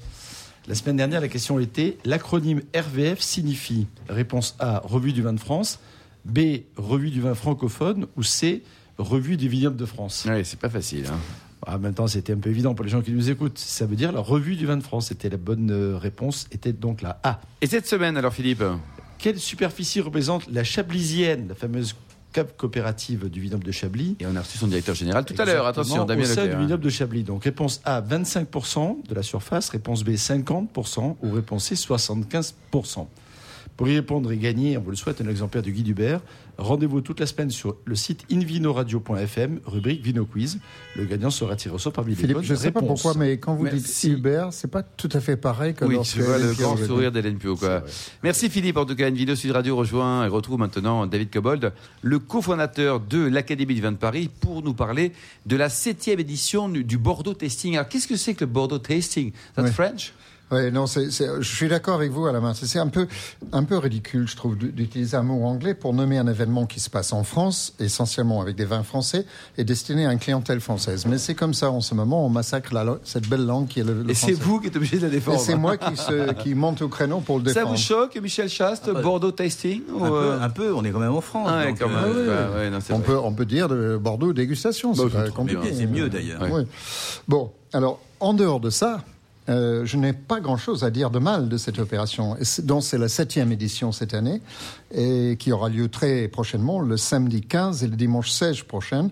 La 0.68 0.76
semaine 0.76 0.98
dernière, 0.98 1.22
la 1.22 1.30
question 1.30 1.60
était 1.60 1.98
l'acronyme 2.06 2.62
RVF 2.76 3.20
signifie 3.20 3.88
réponse 4.08 4.56
A, 4.60 4.82
Revue 4.84 5.14
du 5.14 5.24
vin 5.24 5.34
de 5.34 5.40
France, 5.40 5.80
B, 6.26 6.40
Revue 6.76 7.10
du 7.10 7.22
vin 7.22 7.34
francophone 7.34 8.06
ou 8.18 8.24
C, 8.24 8.62
Revue 9.00 9.38
du 9.38 9.48
vignoble 9.50 9.76
de 9.78 9.86
France. 9.86 10.26
Oui, 10.30 10.44
c'est 10.46 10.60
pas 10.60 10.70
facile. 10.70 11.06
hein. 11.08 11.18
Ah, 11.66 11.78
maintenant, 11.78 12.08
c'était 12.08 12.34
un 12.34 12.38
peu 12.38 12.50
évident 12.50 12.74
pour 12.74 12.86
les 12.86 12.92
gens 12.92 13.02
qui 13.02 13.12
nous 13.12 13.30
écoutent. 13.30 13.58
Ça 13.58 13.86
veut 13.86 13.96
dire 13.96 14.12
la 14.12 14.22
Revue 14.22 14.56
du 14.56 14.66
vin 14.66 14.78
de 14.78 14.84
France. 14.84 15.08
C'était 15.08 15.30
la 15.30 15.38
bonne 15.38 15.72
euh, 15.72 15.98
réponse, 15.98 16.48
était 16.52 16.74
donc 16.74 17.02
la 17.02 17.20
A. 17.24 17.42
Et 17.62 17.68
cette 17.68 17.88
semaine, 17.88 18.16
alors 18.18 18.34
Philippe? 18.34 18.64
Quelle 19.18 19.40
superficie 19.40 20.00
représente 20.00 20.50
la 20.50 20.64
Chablisienne, 20.64 21.48
la 21.50 21.56
fameuse 21.56 21.96
cave 22.32 22.54
coopérative 22.58 23.30
du 23.30 23.42
vignoble 23.42 23.64
de 23.66 23.72
Chablis? 23.72 24.16
Et 24.20 24.26
on 24.26 24.36
a 24.36 24.42
reçu 24.42 24.58
son 24.58 24.68
directeur 24.68 24.96
général 24.96 25.26
tout 25.26 25.34
à 25.38 25.44
l'heure. 25.46 25.66
Attention, 25.68 26.06
Damien 26.06 26.24
Au 26.24 26.26
sein 26.26 26.48
du 26.48 26.56
vignoble 26.56 26.84
de 26.84 26.90
Chablis. 26.90 27.24
Donc 27.24 27.44
réponse 27.44 27.82
A, 27.86 28.02
25% 28.02 29.08
de 29.08 29.16
la 29.16 29.24
surface. 29.24 29.70
Réponse 29.70 30.04
B, 30.04 30.12
50%. 30.12 31.16
Ou 31.22 31.32
réponse 31.32 31.66
C, 31.66 31.76
75%. 31.76 33.08
Pour 33.80 33.88
y 33.88 33.96
répondre 33.96 34.30
et 34.34 34.38
gagner, 34.38 34.78
on 34.78 34.82
vous 34.82 34.90
le 34.90 34.98
souhaite, 34.98 35.22
un 35.22 35.30
exemplaire 35.30 35.64
du 35.64 35.72
guide 35.72 35.88
Hubert. 35.88 36.20
Rendez-vous 36.58 37.00
toute 37.00 37.22
la 37.22 37.26
semaine 37.26 37.50
sur 37.50 37.78
le 37.86 37.96
site 37.96 38.26
invinoradio.fm, 38.30 39.62
rubrique 39.66 40.04
Vino 40.04 40.26
Quiz. 40.26 40.60
Le 40.98 41.06
gagnant 41.06 41.30
sera 41.30 41.56
tiré 41.56 41.74
au 41.74 41.78
sort 41.78 41.94
parmi 41.94 42.10
les 42.10 42.18
Philippe, 42.18 42.34
bonnes 42.36 42.44
je 42.44 42.52
ne 42.52 42.58
sais 42.58 42.72
pas 42.72 42.82
pourquoi, 42.82 43.14
mais 43.14 43.38
quand 43.38 43.56
vous 43.56 43.64
Merci. 43.64 44.10
dites 44.10 44.18
Hubert, 44.18 44.52
c'est 44.52 44.68
pas 44.68 44.84
tout 44.84 45.08
à 45.14 45.22
fait 45.22 45.38
pareil 45.38 45.76
que 45.76 45.86
Oui, 45.86 45.96
lorsque 45.96 46.18
tu 46.18 46.24
vois 46.24 46.38
le 46.38 46.52
grand 46.56 46.76
sourire 46.76 47.14
d'Hélène 47.14 47.38
Pio. 47.38 47.56
Quoi. 47.56 47.84
Merci 48.22 48.50
Philippe. 48.50 48.76
En 48.76 48.86
tout 48.86 48.96
cas, 48.96 49.08
une 49.08 49.16
vidéo 49.16 49.38
Sud 49.38 49.52
Radio 49.52 49.78
rejoint 49.78 50.26
et 50.26 50.28
retrouve 50.28 50.60
maintenant 50.60 51.08
David 51.08 51.30
Cobold, 51.32 51.72
le 52.02 52.20
cofondateur 52.20 53.00
de 53.00 53.20
l'Académie 53.20 53.76
du 53.76 53.82
vin 53.82 53.94
de 53.94 53.98
Paris, 53.98 54.30
pour 54.42 54.62
nous 54.62 54.74
parler 54.74 55.14
de 55.46 55.56
la 55.56 55.70
septième 55.70 56.20
édition 56.20 56.68
du 56.68 56.98
Bordeaux 56.98 57.34
Tasting. 57.34 57.78
Alors, 57.78 57.88
qu'est-ce 57.88 58.10
que 58.10 58.18
c'est 58.18 58.34
que 58.34 58.42
le 58.44 58.52
Bordeaux 58.52 58.80
Tasting? 58.80 59.32
That's 59.56 59.68
Ouais. 59.68 59.72
French? 59.72 60.12
Ouais, 60.52 60.72
non, 60.72 60.88
c'est, 60.88 61.10
je 61.12 61.42
suis 61.56 61.68
d'accord 61.68 61.96
avec 61.96 62.12
vous, 62.12 62.26
Alain. 62.26 62.54
C'est 62.56 62.66
c'est 62.66 62.80
un 62.80 62.88
peu, 62.88 63.08
un 63.52 63.64
peu 63.64 63.78
ridicule, 63.78 64.28
je 64.28 64.36
trouve, 64.36 64.58
d'utiliser 64.58 65.16
un 65.16 65.22
mot 65.22 65.46
anglais 65.46 65.76
pour 65.76 65.94
nommer 65.94 66.18
un 66.18 66.26
événement 66.28 66.66
qui 66.66 66.80
se 66.80 66.90
passe 66.90 67.14
en 67.14 67.24
France, 67.24 67.74
essentiellement 67.80 68.42
avec 68.42 68.56
des 68.56 68.66
vins 68.66 68.82
français, 68.82 69.26
et 69.60 69.64
destiné 69.64 70.08
à 70.08 70.12
une 70.12 70.18
clientèle 70.20 70.60
française. 70.60 71.06
Mais 71.06 71.20
c'est 71.20 71.36
comme 71.36 71.54
ça 71.54 71.70
en 71.70 71.82
ce 71.82 71.94
moment, 71.94 72.26
on 72.26 72.30
massacre 72.30 72.74
la, 72.74 72.98
cette 73.04 73.28
belle 73.30 73.46
langue 73.46 73.68
qui 73.68 73.80
est 73.82 73.84
le, 73.84 74.02
le 74.02 74.10
Et 74.10 74.16
c'est 74.16 74.32
vous 74.32 74.60
qui 74.60 74.68
êtes 74.68 74.76
obligé 74.76 74.98
de 74.98 75.04
la 75.04 75.08
Et 75.10 75.12
défendre. 75.12 75.40
c'est 75.40 75.56
moi 75.56 75.78
qui, 75.78 75.96
se, 75.96 76.34
qui 76.42 76.56
monte 76.56 76.82
au 76.82 76.88
créneau 76.90 77.20
pour 77.20 77.38
le 77.40 77.46
Ça 77.50 77.54
défendre. 77.62 77.76
vous 77.76 77.82
choque, 77.82 78.18
Michel 78.20 78.50
Chaste, 78.50 78.92
bah, 78.92 79.02
Bordeaux 79.04 79.32
Tasting 79.32 79.84
ou, 79.94 80.04
Un, 80.04 80.12
euh, 80.12 80.38
peu, 80.38 80.44
un 80.44 80.50
peu, 80.50 80.74
on 80.74 80.84
est 80.84 80.90
quand 80.92 81.00
même 81.00 81.14
en 81.14 81.22
France. 81.22 81.48
ah 81.52 81.60
ouais, 81.60 81.68
donc, 81.70 81.80
quand 81.80 81.90
même. 81.90 81.98
euh, 82.06 82.50
Ouais, 82.54 82.56
ouais, 82.62 82.70
non, 82.72 82.80
c'est 82.84 82.94
on 82.94 82.98
vrai. 83.00 83.06
peut, 83.08 83.18
on 83.20 83.34
peut 83.34 83.46
dire 83.46 83.68
de 83.70 83.98
Bordeaux 83.98 84.34
dégustation, 84.34 84.96
c'est 84.96 85.06
Bah, 85.10 85.24
c'est 85.28 85.34
compliqué. 85.34 85.74
c'est 85.76 85.86
mieux 85.86 86.10
d'ailleurs. 86.10 86.42
Ouais. 86.42 86.50
Oui. 86.52 86.64
Bon, 87.28 87.52
alors, 87.72 88.00
en 88.20 88.34
dehors 88.34 88.60
de 88.60 88.72
ça, 88.72 89.02
euh, 89.50 89.86
je 89.86 89.98
n'ai 89.98 90.14
pas 90.14 90.40
grand-chose 90.40 90.84
à 90.84 90.92
dire 90.92 91.10
de 91.10 91.20
mal 91.20 91.50
de 91.50 91.58
cette 91.58 91.80
opération, 91.80 92.38
dont 92.64 92.82
c'est 92.82 92.98
la 92.98 93.10
septième 93.10 93.52
édition 93.52 93.92
cette 93.92 94.14
année, 94.14 94.42
et 94.94 95.38
qui 95.40 95.52
aura 95.52 95.70
lieu 95.70 95.90
très 95.90 96.28
prochainement, 96.28 96.80
le 96.80 96.98
samedi 96.98 97.42
15 97.42 97.84
et 97.84 97.88
le 97.88 97.96
dimanche 97.96 98.30
16 98.30 98.64
prochain. 98.64 99.10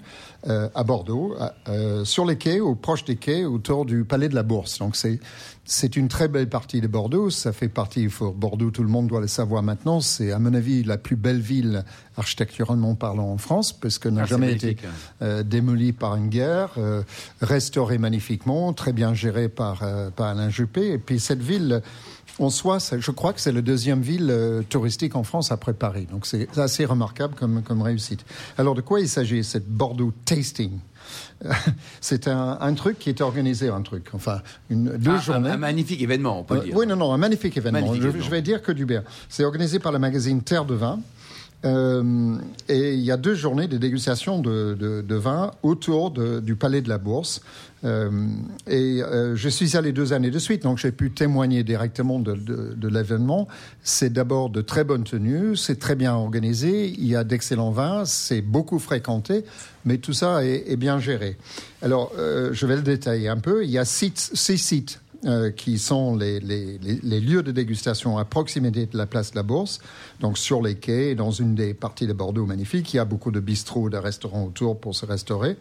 Euh, 0.47 0.69
à 0.75 0.83
Bordeaux, 0.83 1.35
euh, 1.67 2.05
sur 2.05 2.25
les 2.25 2.37
quais 2.37 2.59
ou 2.59 2.75
proche 2.75 3.05
des 3.05 3.15
quais, 3.15 3.45
autour 3.45 3.85
du 3.85 4.05
Palais 4.05 4.29
de 4.29 4.35
la 4.35 4.43
Bourse. 4.43 4.79
Donc 4.79 4.95
c'est 4.95 5.19
c'est 5.67 5.97
une 5.97 6.07
très 6.07 6.29
belle 6.29 6.47
partie 6.47 6.79
de 6.79 6.87
Bordeaux. 6.87 7.29
Ça 7.29 7.51
fait 7.51 7.67
partie, 7.67 8.03
il 8.03 8.09
faut, 8.09 8.31
Bordeaux, 8.31 8.71
tout 8.71 8.83
le 8.83 8.89
monde 8.89 9.07
doit 9.07 9.19
le 9.19 9.27
savoir 9.27 9.61
maintenant. 9.61 9.99
C'est, 9.99 10.31
à 10.31 10.39
mon 10.39 10.53
avis, 10.53 10.83
la 10.83 10.97
plus 10.97 11.17
belle 11.17 11.41
ville 11.41 11.83
architecturalement 12.15 12.95
parlant 12.95 13.27
en 13.27 13.37
France, 13.37 13.73
parce 13.73 13.99
qu'elle 13.99 14.13
n'a 14.13 14.23
Ah, 14.23 14.25
jamais 14.25 14.53
été 14.53 14.77
hein. 14.83 14.89
euh, 15.21 15.43
démolie 15.43 15.91
par 15.91 16.15
une 16.15 16.29
guerre, 16.29 16.71
euh, 16.77 17.03
restaurée 17.41 17.97
magnifiquement, 17.97 18.71
très 18.71 18.93
bien 18.93 19.13
gérée 19.13 19.49
par, 19.49 19.83
euh, 19.83 20.09
par 20.09 20.27
Alain 20.27 20.49
Juppé. 20.49 20.93
Et 20.93 20.97
puis 20.97 21.19
cette 21.19 21.43
ville, 21.43 21.81
en 22.39 22.49
soi, 22.49 22.77
je 22.97 23.11
crois 23.11 23.33
que 23.33 23.41
c'est 23.41 23.51
la 23.51 23.61
deuxième 23.61 24.01
ville 24.01 24.27
euh, 24.29 24.61
touristique 24.69 25.15
en 25.15 25.23
France 25.23 25.51
après 25.51 25.73
Paris. 25.73 26.07
Donc 26.11 26.25
c'est 26.25 26.55
assez 26.57 26.85
remarquable 26.85 27.33
comme, 27.35 27.63
comme 27.63 27.81
réussite. 27.81 28.25
Alors 28.57 28.75
de 28.75 28.81
quoi 28.81 28.99
il 28.99 29.09
s'agit, 29.09 29.43
cette 29.43 29.67
Bordeaux 29.67 30.13
Tasting? 30.25 30.71
C'est 32.01 32.27
un, 32.27 32.57
un 32.59 32.73
truc 32.73 32.99
qui 32.99 33.09
est 33.09 33.21
organisé, 33.21 33.69
un 33.69 33.81
truc, 33.81 34.09
enfin, 34.13 34.41
une, 34.69 34.97
deux 34.97 35.11
Ah, 35.11 35.15
un, 35.15 35.21
journées. 35.21 35.49
un 35.51 35.57
magnifique 35.57 36.01
événement, 36.01 36.39
on 36.39 36.43
peut 36.43 36.57
Euh, 36.57 36.63
dire. 36.63 36.75
oui, 36.75 36.85
non, 36.85 36.95
non, 36.97 37.13
un 37.13 37.17
magnifique 37.17 37.55
événement. 37.55 37.79
Magnifique 37.79 38.01
je, 38.01 38.07
événement. 38.07 38.25
je 38.25 38.31
vais 38.31 38.41
dire 38.41 38.61
que 38.61 38.71
du 38.73 38.85
bien. 38.85 39.03
C'est 39.29 39.45
organisé 39.45 39.79
par 39.79 39.91
le 39.93 39.99
magazine 39.99 40.41
Terre 40.41 40.65
de 40.65 40.73
Vin. 40.75 40.99
Euh, 41.65 42.35
et 42.69 42.93
il 42.93 42.99
y 42.99 43.11
a 43.11 43.17
deux 43.17 43.33
journées 43.33 43.67
de 43.67 43.77
dégustation 43.77 44.39
de, 44.39 44.75
de- 44.79 45.01
de 45.01 45.15
vin 45.15 45.51
autour 45.63 46.11
de- 46.11 46.39
du 46.39 46.55
Palais 46.55 46.81
de 46.81 46.89
la 46.89 46.97
Bourse. 46.99 47.41
Euh, 47.83 48.09
et 48.67 49.01
euh, 49.03 49.35
je 49.35 49.49
suis 49.49 49.77
allé 49.77 49.91
deux 49.91 50.13
années 50.13 50.31
de 50.31 50.39
suite, 50.39 50.63
donc 50.63 50.77
j'ai 50.77 50.91
pu 50.91 51.11
témoigner 51.11 51.63
directement 51.63 52.19
de, 52.19 52.87
l'événement. 52.87 53.47
C'est 53.83 54.11
d'abord 54.11 54.49
de 54.49 54.61
très 54.61 54.83
bonnes 54.83 55.03
tenues, 55.03 55.55
c'est 55.55 55.79
très 55.79 55.95
bien 55.95 56.13
organisé, 56.13 56.87
il 56.89 57.07
y 57.07 57.15
a 57.15 57.23
d'excellents 57.23 57.71
vins, 57.71 58.05
c'est 58.05 58.41
beaucoup 58.41 58.79
fréquenté, 58.79 59.45
mais 59.85 59.97
tout 59.97 60.13
ça 60.13 60.43
est, 60.43 60.75
bien 60.77 60.99
géré. 60.99 61.37
Alors, 61.81 62.11
euh, 62.17 62.49
je 62.53 62.65
vais 62.65 62.75
le 62.75 62.81
détailler 62.81 63.29
un 63.29 63.37
peu. 63.37 63.63
Il 63.63 63.69
y 63.69 63.77
a 63.77 63.85
six, 63.85 64.31
sites 64.33 65.01
qui 65.55 65.79
sont 65.79 66.15
les- 66.15 66.39
les 66.39 67.19
lieux 67.19 67.41
de 67.41 67.51
dégustation 67.51 68.19
à 68.19 68.23
proximité 68.23 68.85
de 68.85 68.97
la 68.97 69.07
place 69.07 69.31
de 69.31 69.35
la 69.35 69.43
Bourse, 69.43 69.79
donc 70.19 70.37
sur 70.37 70.61
les 70.61 70.75
quais, 70.75 71.15
dans 71.15 71.31
une 71.31 71.55
des 71.55 71.73
parties 71.73 72.05
de 72.05 72.13
Bordeaux 72.13 72.45
magnifiques. 72.45 72.93
Il 72.93 72.97
y 72.97 72.99
a 72.99 73.05
beaucoup 73.05 73.31
de 73.31 73.39
bistrots, 73.39 73.89
de 73.89 73.97
restaurants 73.97 74.45
autour 74.45 74.79
pour 74.79 74.95
se 74.95 75.07
restaurer. 75.07 75.57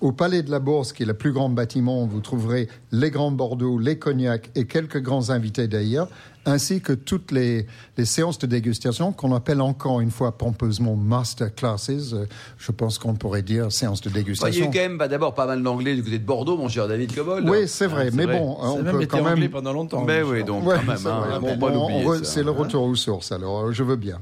Au 0.00 0.12
Palais 0.12 0.42
de 0.42 0.50
la 0.50 0.60
Bourse, 0.60 0.94
qui 0.94 1.02
est 1.02 1.06
le 1.06 1.12
plus 1.14 1.30
grand 1.32 1.50
bâtiment, 1.50 2.06
vous 2.06 2.20
trouverez 2.20 2.68
les 2.90 3.10
grands 3.10 3.30
Bordeaux, 3.30 3.78
les 3.78 3.98
cognacs 3.98 4.50
et 4.54 4.64
quelques 4.64 5.02
grands 5.02 5.28
invités 5.28 5.68
d'ailleurs, 5.68 6.08
ainsi 6.46 6.80
que 6.80 6.94
toutes 6.94 7.32
les, 7.32 7.66
les 7.98 8.06
séances 8.06 8.38
de 8.38 8.46
dégustation 8.46 9.12
qu'on 9.12 9.34
appelle 9.34 9.60
encore 9.60 10.00
une 10.00 10.10
fois 10.10 10.38
pompeusement 10.38 10.96
master 10.96 11.54
classes. 11.54 12.14
Je 12.56 12.72
pense 12.72 12.96
qu'on 12.98 13.12
pourrait 13.14 13.42
dire 13.42 13.70
séances 13.70 14.00
de 14.00 14.08
Bah, 14.08 14.14
il 14.14 14.16
y 14.16 14.18
a 14.18 14.20
eu 14.20 14.24
dégustation. 14.24 14.70
quand 14.72 14.78
même 14.78 14.96
bah, 14.96 15.06
d'abord 15.08 15.34
pas 15.34 15.44
mal 15.46 15.62
d'anglais 15.62 15.94
du 15.94 16.02
côté 16.02 16.18
de 16.18 16.24
Bordeaux, 16.24 16.56
mon 16.56 16.68
cher 16.68 16.88
David 16.88 17.14
Cobol. 17.14 17.44
Oui, 17.46 17.68
c'est 17.68 17.86
vrai, 17.86 18.06
Ah, 18.10 18.14
mais 18.14 18.26
bon, 18.26 18.56
Ça 18.58 18.64
a 18.64 18.70
on 18.70 18.82
même 18.82 18.96
peut 18.96 19.02
été 19.02 19.18
quand 19.18 19.22
même 19.24 19.48
pendant 19.50 19.72
longtemps. 19.74 20.02
Mais 20.06 20.22
oui, 20.22 20.44
donc 20.44 20.66
Ouais, 20.66 20.76
quand 20.76 20.86
même, 20.86 20.96
c'est 20.96 21.08
hein, 21.08 21.40
Bon, 21.42 21.56
bon. 21.56 22.20
C'est 22.22 22.42
le 22.42 22.50
retour 22.52 22.84
aux 22.84 22.94
sources, 22.94 23.32
alors 23.32 23.70
je 23.70 23.82
veux 23.84 23.96
bien. 23.96 24.18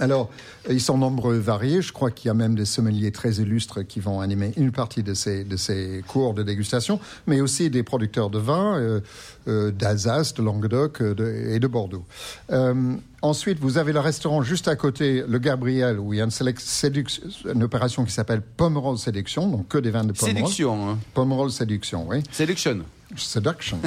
Alors, 0.00 0.30
ils 0.70 0.80
sont 0.80 0.96
nombreux 0.98 1.36
variés. 1.38 1.82
Je 1.82 1.92
crois 1.92 2.10
qu'il 2.10 2.28
y 2.28 2.30
a 2.30 2.34
même 2.34 2.54
des 2.54 2.64
sommeliers 2.64 3.10
très 3.12 3.32
illustres 3.34 3.86
qui 3.86 4.00
vont 4.00 4.20
animer 4.20 4.52
une 4.56 4.70
partie 4.72 5.02
de 5.02 5.14
ces, 5.14 5.44
de 5.44 5.56
ces 5.56 6.04
cours 6.06 6.34
de 6.34 6.42
dégustation, 6.42 7.00
mais 7.26 7.40
aussi 7.40 7.68
des 7.70 7.82
producteurs 7.82 8.30
de 8.30 8.38
vin 8.38 8.76
euh, 8.78 9.00
euh, 9.48 9.70
d'Alsace, 9.70 10.34
de 10.34 10.42
Languedoc 10.42 11.00
euh, 11.00 11.14
de- 11.14 11.26
et 11.50 11.58
de 11.58 11.66
Bordeaux. 11.66 12.04
Euh, 12.50 12.94
ensuite, 13.22 13.58
vous 13.60 13.78
avez 13.78 13.92
le 13.92 14.00
restaurant 14.00 14.42
juste 14.42 14.68
à 14.68 14.76
côté, 14.76 15.24
le 15.26 15.38
Gabriel, 15.38 15.98
où 15.98 16.12
il 16.12 16.18
y 16.18 16.20
a 16.20 16.24
une, 16.24 16.30
sélec- 16.30 16.60
séduc- 16.60 17.20
une 17.52 17.62
opération 17.62 18.04
qui 18.04 18.12
s'appelle 18.12 18.42
Pomerol 18.42 18.98
Séduction, 18.98 19.48
donc 19.48 19.68
que 19.68 19.78
des 19.78 19.90
vins 19.90 20.04
de 20.04 20.12
Pomerol. 20.12 20.36
Séduction, 20.42 20.90
hein. 20.90 20.98
Pomerol 21.14 21.50
Séduction, 21.50 22.06
oui. 22.08 22.22
Séduction. 22.30 22.78
Seduction. 23.16 23.80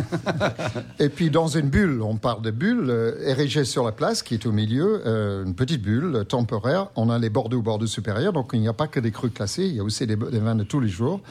et 1.00 1.10
puis 1.10 1.30
dans 1.30 1.48
une 1.48 1.70
bulle, 1.70 2.02
on 2.02 2.18
parle 2.18 2.42
de 2.42 2.52
bulle 2.52 2.90
euh, 2.90 3.16
érigée 3.28 3.66
sur 3.66 3.84
la 3.86 3.92
place 3.92 4.24
qui 4.24 4.34
est 4.34 4.46
au 4.46 4.52
milieu, 4.52 5.02
euh, 5.06 5.46
une 5.46 5.54
petite 5.54 5.82
bulle 5.82 6.26
temporaire. 6.28 6.88
On 6.96 7.10
a 7.10 7.20
les 7.20 7.30
Bordeaux, 7.30 7.62
Bordeaux 7.62 7.88
supérieurs, 7.88 8.34
donc 8.34 8.50
il 8.54 8.62
n'y 8.62 8.68
a 8.68 8.74
pas 8.74 8.88
que 8.88 9.00
des 9.00 9.12
crus 9.12 9.32
classés, 9.32 9.66
il 9.66 9.76
y 9.76 9.80
a 9.80 9.84
aussi 9.84 10.08
des, 10.08 10.16
vins 10.16 10.56
de 10.56 10.64
tous 10.64 10.80
les 10.80 10.90
jours. 10.90 11.22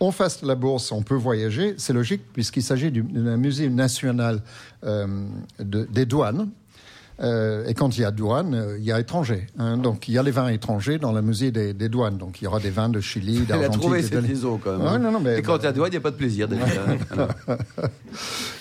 En 0.00 0.10
face 0.10 0.42
la 0.42 0.54
bourse, 0.54 0.90
on 0.90 1.02
peut 1.02 1.14
voyager, 1.14 1.74
c'est 1.76 1.92
logique 1.92 2.22
puisqu'il 2.32 2.62
s'agit 2.62 2.90
du- 2.90 3.02
d'un 3.02 3.36
musée 3.36 3.68
national 3.68 4.40
euh, 4.84 5.06
de- 5.60 5.84
des 5.90 6.06
douanes. 6.06 6.48
Euh, 7.20 7.64
et 7.68 7.74
quand 7.74 7.96
il 7.96 8.00
y 8.00 8.04
a 8.04 8.10
douane, 8.10 8.54
euh, 8.54 8.76
il 8.76 8.84
y 8.84 8.90
a 8.90 8.98
étrangers. 8.98 9.46
hein. 9.58 9.76
donc 9.76 10.08
il 10.08 10.14
y 10.14 10.18
a 10.18 10.22
les 10.24 10.32
vins 10.32 10.48
étrangers 10.48 10.98
dans 10.98 11.12
le 11.12 11.22
musée 11.22 11.52
des, 11.52 11.72
des 11.72 11.88
douanes. 11.88 12.18
Donc 12.18 12.40
il 12.40 12.44
y 12.44 12.46
aura 12.48 12.58
des 12.58 12.70
vins 12.70 12.88
de 12.88 13.00
Chili, 13.00 13.36
Elle 13.36 13.42
a 13.42 13.58
d'Argentine. 13.58 13.80
trouvé 13.80 14.02
cette 14.02 14.14
liaison 14.26 14.58
quand 14.62 14.72
même. 14.72 14.80
Ouais, 14.80 14.88
hein. 14.88 14.98
non, 14.98 15.12
non, 15.12 15.20
mais- 15.20 15.38
Et 15.38 15.42
quand 15.42 15.58
tu 15.58 15.66
as 15.66 15.72
douane, 15.72 15.90
il 15.90 15.92
n'y 15.92 15.96
a 15.98 16.00
pas 16.00 16.10
de 16.10 16.16
plaisir. 16.16 16.48
Hein. 17.16 17.28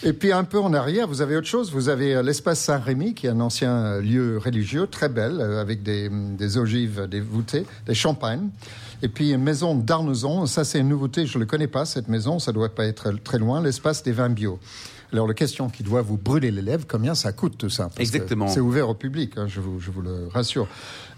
Et 0.04 0.14
puis 0.14 0.32
un 0.32 0.44
peu 0.44 0.60
en 0.60 0.74
arrière, 0.74 1.08
vous 1.08 1.22
avez 1.22 1.36
autre 1.38 1.48
chose. 1.48 1.72
Vous 1.72 1.90
avez 1.90 2.16
euh, 2.16 2.22
l'espace 2.24 2.60
Saint-Rémy, 2.60 3.14
qui 3.14 3.28
est 3.28 3.30
un 3.32 3.40
ancien 3.40 4.00
lieu 4.02 4.38
religieux 4.38 4.88
très 4.88 5.10
belle, 5.10 5.38
euh, 5.40 5.62
avec 5.62 5.82
des, 5.84 6.08
hum, 6.10 6.36
des 6.36 6.58
ogives, 6.58 7.08
des 7.10 7.22
voûtées, 7.22 7.66
des 7.88 7.94
champagnes. 7.96 8.50
Et 9.02 9.08
puis 9.10 9.32
une 9.32 9.44
maison 9.44 9.76
d'Arnezon. 9.76 10.46
Ça, 10.46 10.64
c'est 10.64 10.80
une 10.80 10.90
nouveauté. 10.90 11.26
Je 11.26 11.38
ne 11.38 11.44
le 11.44 11.46
connais 11.48 11.68
pas, 11.68 11.86
cette 11.86 12.08
maison. 12.08 12.40
Ça 12.40 12.52
doit 12.52 12.70
pas 12.70 12.86
être 12.86 13.12
très 13.24 13.38
loin. 13.40 13.62
L'espace 13.62 14.04
des 14.04 14.12
vins 14.12 14.30
bio. 14.30 14.60
Alors, 15.14 15.28
la 15.28 15.36
question 15.36 15.70
qui 15.70 15.84
doit 15.84 16.02
vous 16.02 16.18
brûler 16.18 16.50
les 16.50 16.64
lèvres, 16.64 16.86
combien 16.88 17.14
ça 17.14 17.32
coûte 17.34 17.56
tout 17.58 17.70
ça? 17.70 17.84
Parce 17.84 18.00
Exactement. 18.00 18.48
C'est 18.48 18.60
ouvert 18.60 18.90
au 18.90 18.96
public, 18.96 19.34
hein, 19.38 19.46
je, 19.48 19.60
vous, 19.60 19.80
je 19.80 19.92
vous 19.92 20.02
le 20.02 20.28
rassure. 20.34 20.68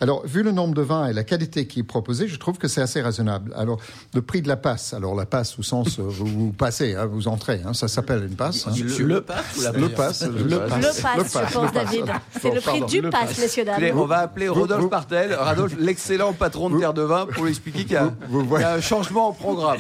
Alors, 0.02 0.26
vu 0.26 0.44
le 0.44 0.52
nombre 0.52 0.74
de 0.76 0.82
vins 0.82 1.08
et 1.08 1.14
la 1.14 1.24
qualité 1.24 1.68
qui 1.68 1.80
est 1.80 1.84
proposée, 1.84 2.28
je 2.28 2.38
trouve 2.38 2.58
que 2.58 2.68
c'est 2.68 2.82
assez 2.82 3.02
raisonnable. 3.02 3.54
Alors, 3.56 3.80
le 4.14 4.22
prix 4.22 4.42
de 4.42 4.48
la 4.48 4.58
passe, 4.58 4.94
alors 4.94 5.16
la 5.16 5.26
passe 5.26 5.58
au 5.58 5.64
sens, 5.64 6.00
euh, 6.00 6.04
vous, 6.08 6.26
vous 6.26 6.52
passez, 6.52 6.96
hein, 6.96 7.06
vous 7.06 7.28
entrez, 7.28 7.62
hein, 7.66 7.74
ça 7.74 7.88
s'appelle 7.88 8.24
une 8.26 8.36
passe. 8.36 8.68
hein. 8.68 8.72
Le, 8.76 9.06
le 9.06 9.22
passe 9.22 9.58
ou 9.58 9.62
la 9.64 9.72
Le 9.72 9.88
passe 9.90 10.00
passe, 10.00 10.22
Le 10.24 10.58
passe. 10.60 11.02
passe. 11.02 11.36
Le 11.36 11.48
je 11.48 11.54
pense, 11.54 11.72
David. 11.74 12.06
C'est 12.42 12.52
le 12.54 12.62
prix 12.62 12.80
pardon, 12.80 12.86
du 12.88 13.02
le 13.02 13.10
pass, 13.10 13.28
pass. 13.30 13.40
messieurs, 13.40 13.66
dames. 13.66 13.84
On 13.96 14.06
va 14.06 14.18
appeler 14.20 14.50
Rodolphe 14.50 14.90
Partel, 14.90 15.34
Radolphe, 15.34 15.76
l'excellent 15.80 16.34
patron 16.34 16.70
de 16.70 16.80
Terre 16.80 16.94
de 16.94 17.02
Vin, 17.02 17.26
pour 17.28 17.44
lui 17.44 17.52
expliquer 17.52 17.84
qu'il 17.84 17.94
y, 17.94 17.96
a- 17.98 18.04
Vous- 18.06 18.12
vous 18.30 18.38
qu'il 18.40 18.46
y 18.46 18.50
voyez- 18.50 18.66
a 18.66 18.74
un 18.74 18.82
changement 18.82 19.30
au 19.30 19.34
programme. 19.34 19.78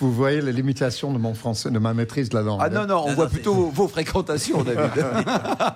Vous 0.00 0.12
voyez 0.12 0.40
les 0.40 0.52
limitations 0.52 1.12
de 1.12 1.18
mon 1.18 1.34
français, 1.34 1.70
de 1.70 1.78
ma 1.78 1.94
maîtrise 1.94 2.28
de 2.28 2.34
la 2.36 2.42
langue. 2.42 2.60
Ah 2.62 2.68
non, 2.68 2.86
non, 2.86 3.04
on 3.04 3.08
Non, 3.08 3.14
voit 3.14 3.24
non, 3.24 3.30
plutôt 3.30 3.54
vos, 3.54 3.70
vos 3.70 3.88
fréquentations, 3.88 4.62
David. 4.62 4.90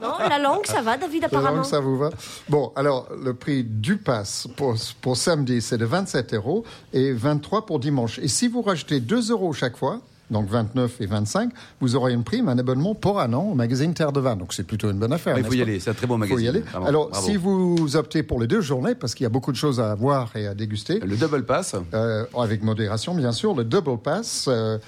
Non, 0.02 0.28
la 0.28 0.38
langue, 0.38 0.66
ça 0.66 0.80
va, 0.82 0.96
David, 0.96 1.22
La 1.22 1.28
langue, 1.28 1.40
apparemment. 1.40 1.64
ça 1.64 1.80
vous 1.80 1.96
va 1.98 2.10
Bon, 2.48 2.72
alors, 2.76 3.06
le 3.22 3.34
prix 3.34 3.64
du 3.80 3.96
pass 3.96 4.46
pour, 4.56 4.74
pour 5.00 5.16
samedi, 5.16 5.60
c'est 5.62 5.78
de 5.78 5.84
27 5.84 6.34
euros 6.34 6.64
et 6.92 7.12
23 7.12 7.66
pour 7.66 7.78
dimanche. 7.80 8.18
Et 8.18 8.28
si 8.28 8.48
vous 8.48 8.62
rajoutez 8.62 9.00
2 9.00 9.30
euros 9.30 9.52
chaque 9.52 9.76
fois, 9.76 10.00
donc 10.30 10.46
29 10.48 11.00
et 11.00 11.06
25, 11.06 11.50
vous 11.80 11.96
aurez 11.96 12.12
une 12.12 12.22
prime, 12.22 12.48
un 12.50 12.58
abonnement 12.58 12.94
pour 12.94 13.18
un 13.18 13.32
an 13.32 13.44
au 13.44 13.54
magazine 13.54 13.94
Terre 13.94 14.12
de 14.12 14.20
Vin. 14.20 14.36
Donc 14.36 14.52
c'est 14.52 14.62
plutôt 14.64 14.90
une 14.90 14.98
bonne 14.98 15.12
affaire. 15.12 15.38
Il 15.38 15.44
faut 15.44 15.54
y 15.54 15.62
aller, 15.62 15.80
c'est 15.80 15.90
un 15.90 15.94
très 15.94 16.06
bon 16.06 16.16
Il 16.16 16.20
magazine. 16.20 16.38
faut 16.38 16.44
y 16.44 16.48
aller. 16.48 16.60
vraiment, 16.60 16.86
Alors, 16.86 17.08
bravo. 17.08 17.26
si 17.26 17.36
vous 17.36 17.96
optez 17.96 18.22
pour 18.22 18.38
les 18.40 18.46
deux 18.46 18.60
journées, 18.60 18.94
parce 18.94 19.14
qu'il 19.14 19.24
y 19.24 19.26
a 19.26 19.30
beaucoup 19.30 19.52
de 19.52 19.56
choses 19.56 19.80
à 19.80 19.94
voir 19.94 20.30
et 20.36 20.46
à 20.46 20.54
déguster, 20.54 20.98
Le 21.00 21.16
double 21.16 21.46
pass, 21.46 21.74
euh, 21.94 22.26
avec 22.38 22.62
modération 22.62 23.14
bien 23.14 23.32
sûr, 23.32 23.54
le 23.54 23.64
double 23.64 23.96
pass. 23.98 24.46
euh, 24.48 24.78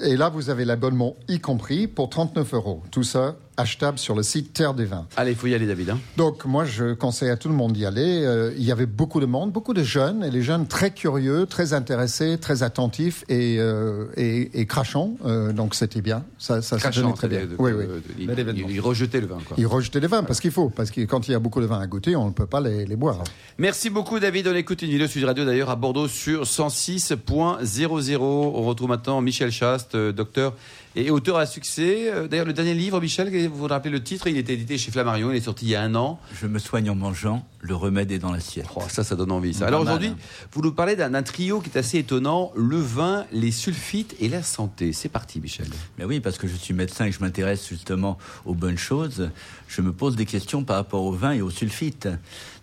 et 0.00 0.14
là, 0.16 0.28
vous 0.28 0.50
avez 0.50 0.64
l'abonnement 0.66 1.16
y 1.26 1.40
compris 1.40 1.86
pour 1.88 2.10
39 2.10 2.52
euros. 2.54 2.82
Tout 2.90 3.02
ça 3.02 3.34
achetable 3.56 3.98
sur 3.98 4.14
le 4.14 4.22
site 4.22 4.52
Terre 4.52 4.74
des 4.74 4.84
Vins. 4.84 5.06
allez, 5.16 5.30
il 5.32 5.36
faut 5.36 5.46
y 5.46 5.54
aller, 5.54 5.66
David. 5.66 5.90
hein. 5.90 5.98
Donc 6.16 6.44
moi, 6.44 6.64
je 6.64 6.92
conseille 6.94 7.30
à 7.30 7.36
tout 7.36 7.48
le 7.48 7.54
monde 7.54 7.72
d'y 7.72 7.86
aller. 7.86 8.22
Euh, 8.24 8.52
il 8.56 8.64
y 8.64 8.72
avait 8.72 8.86
beaucoup 8.86 9.20
de 9.20 9.26
monde, 9.26 9.52
beaucoup 9.52 9.74
de 9.74 9.82
jeunes, 9.82 10.24
et 10.24 10.30
les 10.30 10.42
jeunes 10.42 10.66
très 10.66 10.90
curieux, 10.92 11.46
très 11.46 11.72
intéressés, 11.72 12.38
très 12.38 12.62
attentifs 12.62 13.24
et, 13.28 13.56
euh, 13.58 14.06
et, 14.16 14.60
et 14.60 14.66
crachants. 14.66 15.14
Euh, 15.24 15.52
donc 15.52 15.74
c'était 15.74 16.00
bien. 16.02 16.24
Ça, 16.38 16.60
ça 16.62 16.76
se 16.76 16.82
Crachant, 16.82 17.02
donnait 17.02 17.14
très 17.14 17.28
bien. 17.28 17.40
Oui, 17.58 17.72
oui. 17.72 17.86
de- 17.86 18.02
il- 18.18 18.26
Bel 18.26 18.38
événement. 18.40 18.66
il, 18.68 18.74
il 18.76 18.80
rejetait 18.80 19.20
le 19.20 19.26
vin. 19.26 19.38
Quoi. 19.46 19.56
Ils 19.58 19.66
rejetaient 19.66 20.00
les 20.00 20.06
vins 20.06 20.22
parce 20.22 20.40
qu'il 20.40 20.50
faut, 20.50 20.68
parce 20.68 20.90
que 20.90 21.00
quand 21.02 21.28
il 21.28 21.32
y 21.32 21.34
a 21.34 21.38
beaucoup 21.38 21.60
de 21.60 21.66
vins 21.66 21.80
à 21.80 21.86
goûter, 21.86 22.14
on 22.16 22.26
ne 22.26 22.32
peut 22.32 22.46
pas 22.46 22.60
les, 22.60 22.84
les 22.86 22.96
boire. 22.96 23.22
Merci 23.58 23.90
beaucoup, 23.90 24.18
David. 24.20 24.48
On 24.48 24.54
écoute 24.54 24.82
une 24.82 24.90
vidéo 24.90 25.06
Sud 25.06 25.24
Radio 25.24 25.44
d'ailleurs 25.44 25.70
à 25.70 25.76
Bordeaux 25.76 26.08
sur 26.08 26.44
106.00. 26.44 28.18
On 28.20 28.62
retrouve 28.64 28.88
maintenant 28.88 29.20
Michel 29.20 29.50
Chaste, 29.50 29.96
docteur 29.96 30.54
et 30.96 31.10
auteur 31.10 31.36
à 31.36 31.46
succès. 31.46 32.10
Euh, 32.10 32.26
D'ailleurs, 32.26 32.46
le 32.46 32.54
dernier 32.54 32.74
livre, 32.74 33.00
Michel, 33.00 33.28
vous 33.48 33.56
vous 33.56 33.66
rappelez 33.66 33.90
le 33.90 34.02
titre 34.02 34.26
Il 34.26 34.38
était 34.38 34.54
édité 34.54 34.78
chez 34.78 34.90
Flammarion, 34.90 35.30
il 35.30 35.36
est 35.36 35.40
sorti 35.40 35.66
il 35.66 35.70
y 35.70 35.74
a 35.76 35.82
un 35.82 35.94
an. 35.94 36.18
Je 36.40 36.46
me 36.46 36.58
soigne 36.58 36.88
en 36.90 36.94
mangeant, 36.94 37.46
le 37.60 37.74
remède 37.76 38.10
est 38.10 38.18
dans 38.18 38.32
l'assiette. 38.32 38.66
Oh, 38.74 38.82
ça, 38.88 39.04
ça 39.04 39.14
donne 39.14 39.30
envie. 39.30 39.52
Ça. 39.52 39.66
Alors 39.66 39.82
aujourd'hui, 39.82 40.08
hein. 40.08 40.16
vous 40.52 40.62
nous 40.62 40.72
parlez 40.72 40.96
d'un 40.96 41.10
d'un 41.10 41.22
trio 41.22 41.60
qui 41.60 41.70
est 41.70 41.78
assez 41.78 41.98
étonnant 41.98 42.50
le 42.56 42.78
vin, 42.78 43.26
les 43.30 43.52
sulfites 43.52 44.16
et 44.20 44.28
la 44.28 44.42
santé. 44.42 44.92
C'est 44.92 45.10
parti, 45.10 45.38
Michel. 45.38 45.66
Mais 45.98 46.04
oui, 46.04 46.20
parce 46.20 46.38
que 46.38 46.48
je 46.48 46.56
suis 46.56 46.72
médecin 46.72 47.04
et 47.04 47.10
que 47.10 47.16
je 47.16 47.20
m'intéresse 47.20 47.68
justement 47.68 48.16
aux 48.46 48.54
bonnes 48.54 48.78
choses, 48.78 49.30
je 49.68 49.82
me 49.82 49.92
pose 49.92 50.16
des 50.16 50.26
questions 50.26 50.64
par 50.64 50.76
rapport 50.76 51.02
au 51.04 51.12
vin 51.12 51.32
et 51.32 51.42
aux 51.42 51.50
sulfites. 51.50 52.08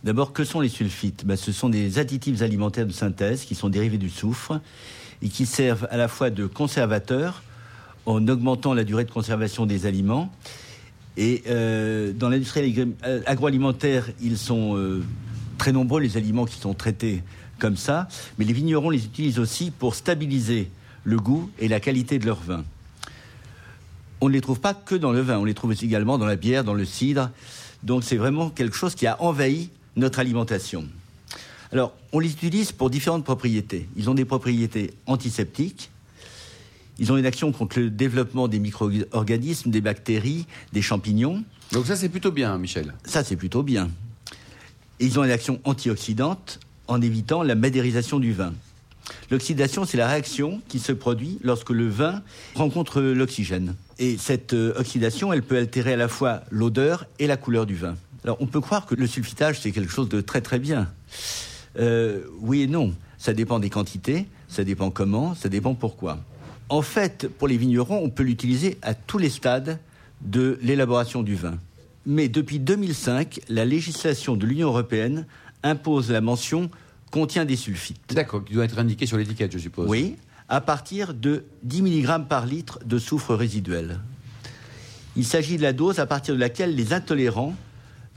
D'abord, 0.04 0.34
que 0.34 0.43
sont 0.43 0.60
les 0.60 0.69
sulfites? 0.69 1.26
Ben, 1.26 1.38
Ce 1.38 1.52
sont 1.52 1.69
des 1.69 2.00
additifs 2.00 2.41
alimentaires 2.41 2.88
de 2.88 2.91
synthèse 2.91 3.46
qui 3.46 3.54
sont 3.56 3.69
dérivés 3.69 3.98
du 3.98 4.10
soufre 4.10 4.60
et 5.22 5.30
qui 5.30 5.46
servent 5.46 5.88
à 5.91 5.98
la 5.98 6.08
fois 6.08 6.30
de 6.30 6.48
conservateurs 6.48 7.43
en 8.06 8.28
augmentant 8.28 8.74
la 8.74 8.84
durée 8.84 9.06
de 9.06 9.12
conservation 9.12 9.66
des 9.66 9.86
aliments. 9.86 10.32
Et 11.16 11.44
euh, 11.48 12.12
dans 12.13 12.30
l'industrie 12.30 12.76
euh, 13.06 13.22
agroalimentaire, 13.26 14.10
ils 14.22 14.38
sont 14.38 14.76
euh, 14.76 15.04
très 15.58 15.72
nombreux, 15.72 16.02
les 16.02 16.18
aliments 16.18 16.46
qui 16.46 16.60
sont 16.60 16.74
traités 16.74 17.22
comme 17.60 17.78
ça, 17.78 18.08
mais 18.38 18.46
les 18.46 18.54
vignerons 18.54 18.89
les 18.89 19.06
utilisent 19.06 19.39
aussi 19.39 19.72
pour 19.72 19.96
stabiliser 19.96 20.70
le 21.04 21.18
goût 21.18 21.50
et 21.60 21.68
la 21.68 21.80
qualité 21.80 22.18
de 22.18 22.26
leur 22.26 22.39
vin. 22.39 22.63
On 24.22 24.28
ne 24.28 24.34
les 24.34 24.42
trouve 24.42 24.60
pas 24.60 24.74
que 24.74 24.96
dans 24.96 25.12
le 25.12 25.22
vin, 25.22 25.38
on 25.38 25.46
les 25.46 25.54
trouve 25.54 25.74
également 25.82 26.18
dans 26.18 26.26
la 26.26 26.36
bière, 26.36 26.63
dans 26.63 26.74
le 26.74 26.86
cidre. 26.86 27.30
Donc 27.84 28.04
c'est 28.04 28.18
vraiment 28.18 28.50
quelque 28.50 28.76
chose 28.76 28.96
qui 28.96 29.06
a 29.06 29.22
envahi 29.22 29.70
notre 29.96 30.20
alimentation. 30.20 30.88
Alors, 31.72 31.94
on 32.12 32.20
les 32.20 32.32
utilise 32.32 32.72
pour 32.72 32.89
différentes 32.89 33.24
propriétés. 33.24 33.88
Ils 33.96 34.10
ont 34.10 34.13
des 34.13 34.26
propriétés 34.26 34.94
antiseptiques, 35.08 35.89
ils 36.99 37.12
ont 37.12 37.17
une 37.17 37.25
action 37.25 37.51
contre 37.51 37.79
le 37.79 37.89
développement 37.89 38.47
des 38.47 38.60
micro-organismes, 38.60 39.71
des 39.71 39.82
bactéries, 39.82 40.45
des 40.73 40.82
champignons. 40.82 41.43
Donc 41.71 41.88
ça, 41.88 41.95
c'est 41.95 42.10
plutôt 42.10 42.32
bien, 42.32 42.58
Michel. 42.58 42.93
Ça, 43.06 43.23
c'est 43.23 43.36
plutôt 43.36 43.63
bien. 43.63 43.89
Et 44.99 45.06
ils 45.06 45.19
ont 45.19 45.23
une 45.23 45.32
action 45.32 45.60
antioxydante 45.63 46.60
en 46.88 47.01
évitant 47.01 47.43
la 47.43 47.56
madérisation 47.56 48.19
du 48.19 48.34
vin. 48.34 48.53
L'oxydation, 49.32 49.86
c'est 49.86 49.97
la 49.97 50.08
réaction 50.08 50.62
qui 50.67 50.79
se 50.79 50.91
produit 50.91 51.39
lorsque 51.43 51.71
le 51.71 51.88
vin 51.88 52.21
rencontre 52.56 53.01
l'oxygène. 53.01 53.75
Et 53.99 54.17
cette 54.17 54.53
euh, 54.53 54.73
oxydation, 54.77 55.34
elle 55.34 55.43
peut 55.43 55.58
altérer 55.58 55.93
à 55.93 55.97
la 55.97 56.08
fois 56.08 56.41
l'odeur 56.51 57.06
et 57.19 57.27
la 57.27 57.38
couleur 57.38 57.65
du 57.65 57.75
vin. 57.75 57.95
Alors, 58.23 58.38
on 58.39 58.47
peut 58.47 58.62
croire 58.62 58.86
que 58.86 58.95
le 58.95 59.08
sulfitage, 59.08 59.60
c'est 59.60 59.71
quelque 59.71 59.91
chose 59.91 60.08
de 60.08 60.21
très 60.21 60.41
très 60.41 60.60
bien. 60.60 60.89
Euh, 61.79 62.21
oui 62.39 62.62
et 62.62 62.67
non. 62.67 62.93
Ça 63.17 63.34
dépend 63.34 63.60
des 63.60 63.69
quantités, 63.69 64.27
ça 64.47 64.63
dépend 64.63 64.91
comment, 64.91 65.36
ça 65.36 65.49
dépend 65.49 65.75
pourquoi. 65.75 66.19
En 66.73 66.81
fait, 66.81 67.27
pour 67.27 67.47
les 67.47 67.55
vignerons, 67.55 68.03
on 68.03 68.09
peut 68.09 68.23
l'utiliser 68.23 68.79
à 68.81 68.95
tous 68.95 69.19
les 69.19 69.29
stades 69.29 69.77
de 70.21 70.57
l'élaboration 70.63 71.21
du 71.21 71.36
vin. 71.36 71.59
Mais 72.07 72.29
depuis 72.29 72.57
2005, 72.57 73.41
la 73.47 73.63
législation 73.63 74.36
de 74.36 74.47
l'Union 74.47 74.69
européenne 74.69 75.27
impose 75.62 76.09
la 76.09 76.19
mention 76.19 76.71
contient 77.12 77.45
des 77.45 77.57
sulfites. 77.57 78.15
D'accord, 78.15 78.43
qui 78.43 78.55
doit 78.55 78.65
être 78.65 78.79
indiqué 78.79 79.05
sur 79.05 79.17
l'étiquette, 79.17 79.51
je 79.51 79.59
suppose. 79.59 79.88
Oui, 79.88 80.15
à 80.49 80.62
partir 80.62 81.13
de 81.13 81.43
10 81.62 81.83
mg 81.83 82.27
par 82.27 82.47
litre 82.47 82.79
de 82.83 82.97
soufre 82.97 83.36
résiduel. 83.36 83.99
Il 85.15 85.25
s'agit 85.25 85.57
de 85.57 85.62
la 85.62 85.73
dose 85.73 85.99
à 85.99 86.07
partir 86.07 86.33
de 86.33 86.39
laquelle 86.39 86.75
les 86.75 86.91
intolérants 86.91 87.53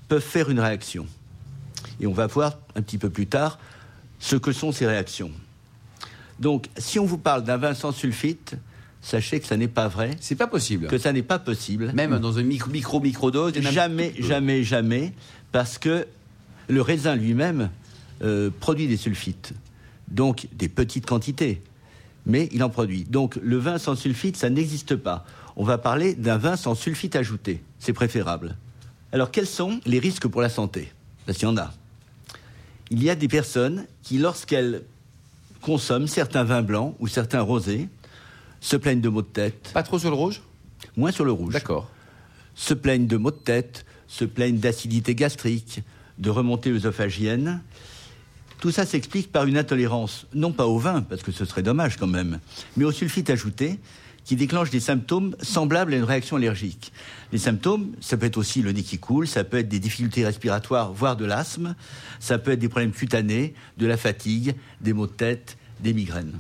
peuvent 0.09 0.23
faire 0.23 0.49
une 0.49 0.61
réaction. 0.61 1.05
Et 2.01 2.07
on 2.07 2.15
va 2.15 2.27
voir 2.27 2.57
un 2.75 2.81
petit 2.81 2.97
peu 2.97 3.11
plus 3.11 3.27
tard 3.27 3.59
ce 4.19 4.37
que 4.37 4.53
sont 4.53 4.73
ces 4.73 4.87
réactions. 4.87 5.31
Donc, 6.39 6.67
si 6.77 6.99
on 6.99 7.05
vous 7.05 7.19
parle 7.19 7.45
d'un 7.45 7.57
vin 7.57 7.75
sans 7.75 7.93
sulfite, 7.93 8.57
sachez 9.01 9.41
que 9.41 9.47
ça 9.47 9.57
n'est 9.57 9.69
pas 9.69 9.89
vrai. 9.89 10.11
C'est 10.21 10.35
pas 10.35 10.47
possible. 10.47 10.89
Que 10.89 10.99
ça 10.99 11.13
n'est 11.13 11.23
pas 11.23 11.39
possible. 11.39 11.93
Même 11.95 12.19
dans 12.19 12.33
une 12.33 12.47
micro, 12.47 12.71
micro, 12.71 13.01
micro 13.01 13.31
dose. 13.31 13.55
Jamais, 13.55 14.15
jamais, 14.19 14.63
jamais, 14.63 15.13
parce 15.53 15.79
que 15.79 16.07
le 16.69 16.83
raisin 16.83 17.17
lui-même 17.17 17.71
euh, 18.23 18.51
produit 18.61 18.89
des 18.89 18.97
sulfites, 18.97 19.53
donc 20.09 20.49
des 20.53 20.69
petites 20.69 21.07
quantités, 21.07 21.63
mais 22.27 22.49
il 22.53 22.63
en 22.63 22.71
produit. 22.71 23.05
Donc 23.05 23.39
le 23.43 23.57
vin 23.57 23.79
sans 23.79 23.95
sulfite, 23.95 24.37
ça 24.37 24.51
n'existe 24.51 24.97
pas. 24.97 25.25
On 25.57 25.65
va 25.65 25.79
parler 25.79 26.15
d'un 26.15 26.37
vin 26.37 26.57
sans 26.57 26.75
sulfite 26.75 27.17
ajouté. 27.17 27.63
C'est 27.79 27.93
préférable. 27.93 28.57
Alors 29.13 29.31
quels 29.31 29.47
sont 29.47 29.81
les 29.87 29.99
risques 29.99 30.27
pour 30.27 30.43
la 30.43 30.49
santé? 30.49 30.93
Parce 31.25 31.39
qu'il 31.39 31.49
y 31.49 31.51
en 31.51 31.57
a. 31.57 31.73
Il 32.91 33.03
y 33.03 33.11
a 33.11 33.15
des 33.15 33.29
personnes 33.29 33.87
qui, 34.03 34.19
lorsqu'elles 34.19 34.83
consomment 35.61 36.07
certains 36.07 36.45
vins 36.45 36.63
blancs 36.63 36.95
ou 36.99 37.09
certains 37.09 37.41
rosés, 37.41 37.89
se 38.61 38.77
plaignent 38.77 39.01
de 39.01 39.09
maux 39.09 39.23
de 39.23 39.27
tête. 39.27 39.71
Pas 39.73 39.83
trop 39.83 39.99
sur 39.99 40.11
le 40.11 40.17
rouge? 40.17 40.43
Moins 40.97 41.13
sur 41.13 41.25
le 41.25 41.33
rouge. 41.33 41.55
D'accord. 41.55 41.91
Se 42.55 42.75
plaignent 42.75 43.07
de 43.07 43.17
maux 43.17 43.31
de 43.31 43.37
tête, 43.37 43.85
se 44.09 44.25
plaignent 44.25 44.59
d'acidité 44.59 45.15
gastrique, 45.15 45.83
de 46.19 46.31
remontée 46.31 46.71
œsophagienne. 46.71 47.61
Tout 48.61 48.71
ça 48.71 48.87
s'explique 48.87 49.31
par 49.31 49.45
une 49.45 49.59
intolérance, 49.59 50.27
non 50.33 50.53
pas 50.53 50.67
au 50.67 50.79
vin, 50.79 51.03
parce 51.03 51.23
que 51.23 51.33
ce 51.33 51.45
serait 51.45 51.63
dommage 51.63 51.99
quand 51.99 52.07
même, 52.07 52.41
mais 52.77 52.85
au 52.85 52.93
sulfite 52.93 53.29
ajouté, 53.29 53.79
qui 54.27 54.35
déclenche 54.37 54.71
des 54.71 54.81
symptômes 54.81 55.35
semblables 55.41 55.95
à 55.95 55.97
une 55.97 56.05
réaction 56.05 56.37
allergique. 56.37 56.93
Les 57.33 57.39
symptômes, 57.39 57.93
ça 58.01 58.17
peut 58.17 58.27
être 58.27 58.37
aussi 58.37 58.61
le 58.61 58.73
nez 58.73 58.83
qui 58.83 58.99
coule, 58.99 59.29
ça 59.29 59.45
peut 59.45 59.59
être 59.59 59.69
des 59.69 59.79
difficultés 59.79 60.25
respiratoires, 60.25 60.93
voire 60.93 61.17
de 61.17 61.25
l'asthme, 61.25 61.77
ça 62.19 62.37
peut 62.37 62.51
être 62.51 62.59
des 62.59 62.69
problèmes 62.69 62.91
cutanés, 62.91 63.55
de 63.79 63.87
la 63.87 63.97
fatigue, 63.97 64.57
des 64.81 64.93
maux 64.93 65.07
de 65.07 65.13
tête, 65.13 65.57
des 65.81 65.95
migraines. 65.95 66.35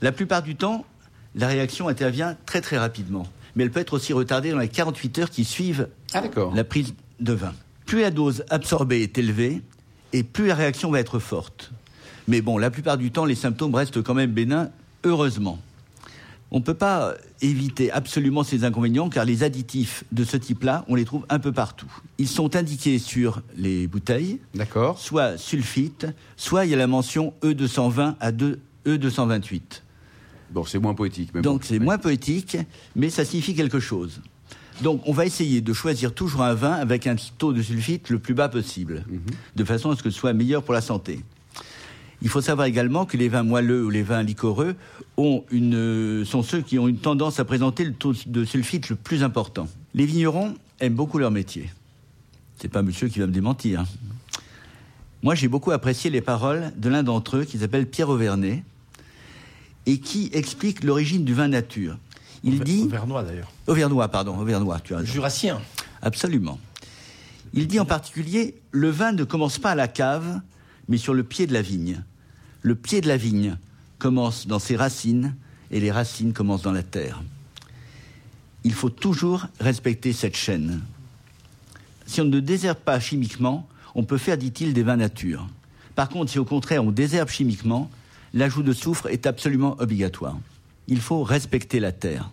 La 0.00 0.12
plupart 0.12 0.42
du 0.42 0.56
temps, 0.56 0.86
la 1.34 1.46
réaction 1.46 1.88
intervient 1.88 2.36
très 2.46 2.62
très 2.62 2.78
rapidement, 2.78 3.26
mais 3.54 3.64
elle 3.64 3.70
peut 3.70 3.80
être 3.80 3.92
aussi 3.92 4.14
retardée 4.14 4.50
dans 4.50 4.58
les 4.58 4.68
48 4.68 5.18
heures 5.18 5.30
qui 5.30 5.44
suivent 5.44 5.88
ah, 6.14 6.22
la 6.54 6.64
prise 6.64 6.94
de 7.20 7.34
vin. 7.34 7.52
Plus 7.84 8.00
la 8.00 8.10
dose 8.10 8.44
absorbée 8.48 9.02
est 9.02 9.18
élevée, 9.18 9.60
et 10.14 10.22
plus 10.22 10.46
la 10.46 10.54
réaction 10.54 10.90
va 10.90 11.00
être 11.00 11.18
forte. 11.18 11.70
Mais 12.28 12.40
bon, 12.40 12.56
la 12.56 12.70
plupart 12.70 12.96
du 12.96 13.10
temps, 13.10 13.26
les 13.26 13.34
symptômes 13.34 13.74
restent 13.74 14.02
quand 14.02 14.14
même 14.14 14.32
bénins, 14.32 14.70
heureusement. 15.04 15.58
On 16.54 16.58
ne 16.58 16.62
peut 16.62 16.74
pas 16.74 17.14
éviter 17.40 17.90
absolument 17.90 18.44
ces 18.44 18.64
inconvénients 18.64 19.08
car 19.08 19.24
les 19.24 19.42
additifs 19.42 20.04
de 20.12 20.22
ce 20.22 20.36
type-là, 20.36 20.84
on 20.86 20.94
les 20.94 21.06
trouve 21.06 21.24
un 21.30 21.38
peu 21.38 21.50
partout. 21.50 21.90
Ils 22.18 22.28
sont 22.28 22.56
indiqués 22.56 22.98
sur 22.98 23.40
les 23.56 23.86
bouteilles, 23.86 24.38
D'accord. 24.54 24.98
soit 24.98 25.38
sulfite, 25.38 26.06
soit 26.36 26.66
il 26.66 26.70
y 26.70 26.74
a 26.74 26.76
la 26.76 26.86
mention 26.86 27.32
E220 27.42 28.16
à 28.20 28.32
2, 28.32 28.60
E228. 28.86 29.60
Bon, 30.50 30.64
c'est 30.64 30.78
moins 30.78 30.92
poétique. 30.92 31.34
Donc 31.34 31.64
c'est 31.64 31.78
moins 31.78 31.96
poétique, 31.96 32.58
mais 32.96 33.08
ça 33.08 33.24
signifie 33.24 33.54
quelque 33.54 33.80
chose. 33.80 34.20
Donc 34.82 35.00
on 35.06 35.12
va 35.12 35.24
essayer 35.24 35.62
de 35.62 35.72
choisir 35.72 36.12
toujours 36.12 36.42
un 36.42 36.52
vin 36.52 36.72
avec 36.72 37.06
un 37.06 37.16
taux 37.38 37.54
de 37.54 37.62
sulfite 37.62 38.10
le 38.10 38.18
plus 38.18 38.34
bas 38.34 38.50
possible, 38.50 39.06
mhm. 39.08 39.20
de 39.56 39.64
façon 39.64 39.90
à 39.90 39.96
ce 39.96 40.02
que 40.02 40.10
ce 40.10 40.18
soit 40.18 40.34
meilleur 40.34 40.62
pour 40.62 40.74
la 40.74 40.82
santé. 40.82 41.20
Il 42.22 42.28
faut 42.28 42.40
savoir 42.40 42.68
également 42.68 43.04
que 43.04 43.16
les 43.16 43.28
vins 43.28 43.42
moelleux 43.42 43.84
ou 43.84 43.90
les 43.90 44.04
vins 44.04 44.22
liquoreux 44.22 44.76
ont 45.16 45.44
une, 45.50 46.24
sont 46.24 46.44
ceux 46.44 46.60
qui 46.60 46.78
ont 46.78 46.86
une 46.86 46.98
tendance 46.98 47.40
à 47.40 47.44
présenter 47.44 47.84
le 47.84 47.92
taux 47.92 48.14
de 48.26 48.44
sulfite 48.44 48.90
le 48.90 48.96
plus 48.96 49.24
important. 49.24 49.66
Les 49.92 50.06
vignerons 50.06 50.54
aiment 50.78 50.94
beaucoup 50.94 51.18
leur 51.18 51.32
métier. 51.32 51.68
C'est 52.60 52.68
pas 52.68 52.82
monsieur 52.82 53.08
qui 53.08 53.18
va 53.18 53.26
me 53.26 53.32
démentir. 53.32 53.80
Hein. 53.80 53.86
Moi, 55.24 55.34
j'ai 55.34 55.48
beaucoup 55.48 55.72
apprécié 55.72 56.10
les 56.10 56.20
paroles 56.20 56.72
de 56.76 56.88
l'un 56.88 57.02
d'entre 57.02 57.38
eux 57.38 57.44
qui 57.44 57.58
s'appelle 57.58 57.88
Pierre 57.88 58.08
Auvernet 58.08 58.62
et 59.86 59.98
qui 59.98 60.30
explique 60.32 60.84
l'origine 60.84 61.24
du 61.24 61.34
vin 61.34 61.48
nature. 61.48 61.98
Il 62.44 62.60
dit. 62.60 62.84
Auvernois 62.84 63.24
d'ailleurs. 63.24 63.50
Auvernois, 63.66 64.06
pardon, 64.06 64.38
Auvernois, 64.38 64.78
tu 64.78 64.94
as. 64.94 65.02
Jurassien. 65.02 65.60
Absolument. 66.02 66.60
Il 67.52 67.66
dit 67.66 67.80
en 67.80 67.84
particulier 67.84 68.54
le 68.70 68.90
vin 68.90 69.10
ne 69.10 69.24
commence 69.24 69.58
pas 69.58 69.72
à 69.72 69.74
la 69.74 69.88
cave, 69.88 70.40
mais 70.88 70.98
sur 70.98 71.14
le 71.14 71.24
pied 71.24 71.48
de 71.48 71.52
la 71.52 71.62
vigne 71.62 72.04
le 72.62 72.74
pied 72.74 73.00
de 73.00 73.08
la 73.08 73.16
vigne 73.16 73.56
commence 73.98 74.46
dans 74.46 74.58
ses 74.58 74.76
racines 74.76 75.34
et 75.70 75.80
les 75.80 75.90
racines 75.90 76.32
commencent 76.32 76.62
dans 76.62 76.72
la 76.72 76.82
terre. 76.82 77.22
Il 78.64 78.72
faut 78.72 78.90
toujours 78.90 79.46
respecter 79.60 80.12
cette 80.12 80.36
chaîne. 80.36 80.80
Si 82.06 82.20
on 82.20 82.24
ne 82.24 82.40
désherbe 82.40 82.78
pas 82.78 83.00
chimiquement, 83.00 83.68
on 83.94 84.04
peut 84.04 84.18
faire, 84.18 84.38
dit-il, 84.38 84.72
des 84.72 84.82
vins 84.82 84.96
nature. 84.96 85.48
Par 85.94 86.08
contre, 86.08 86.30
si 86.30 86.38
au 86.38 86.44
contraire 86.44 86.84
on 86.84 86.90
désherbe 86.90 87.28
chimiquement, 87.28 87.90
l'ajout 88.32 88.62
de 88.62 88.72
soufre 88.72 89.08
est 89.08 89.26
absolument 89.26 89.76
obligatoire. 89.80 90.38
Il 90.88 91.00
faut 91.00 91.22
respecter 91.22 91.80
la 91.80 91.92
terre. 91.92 92.30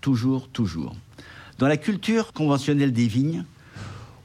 Toujours, 0.00 0.48
toujours. 0.48 0.94
Dans 1.58 1.68
la 1.68 1.76
culture 1.76 2.32
conventionnelle 2.32 2.92
des 2.92 3.06
vignes, 3.06 3.44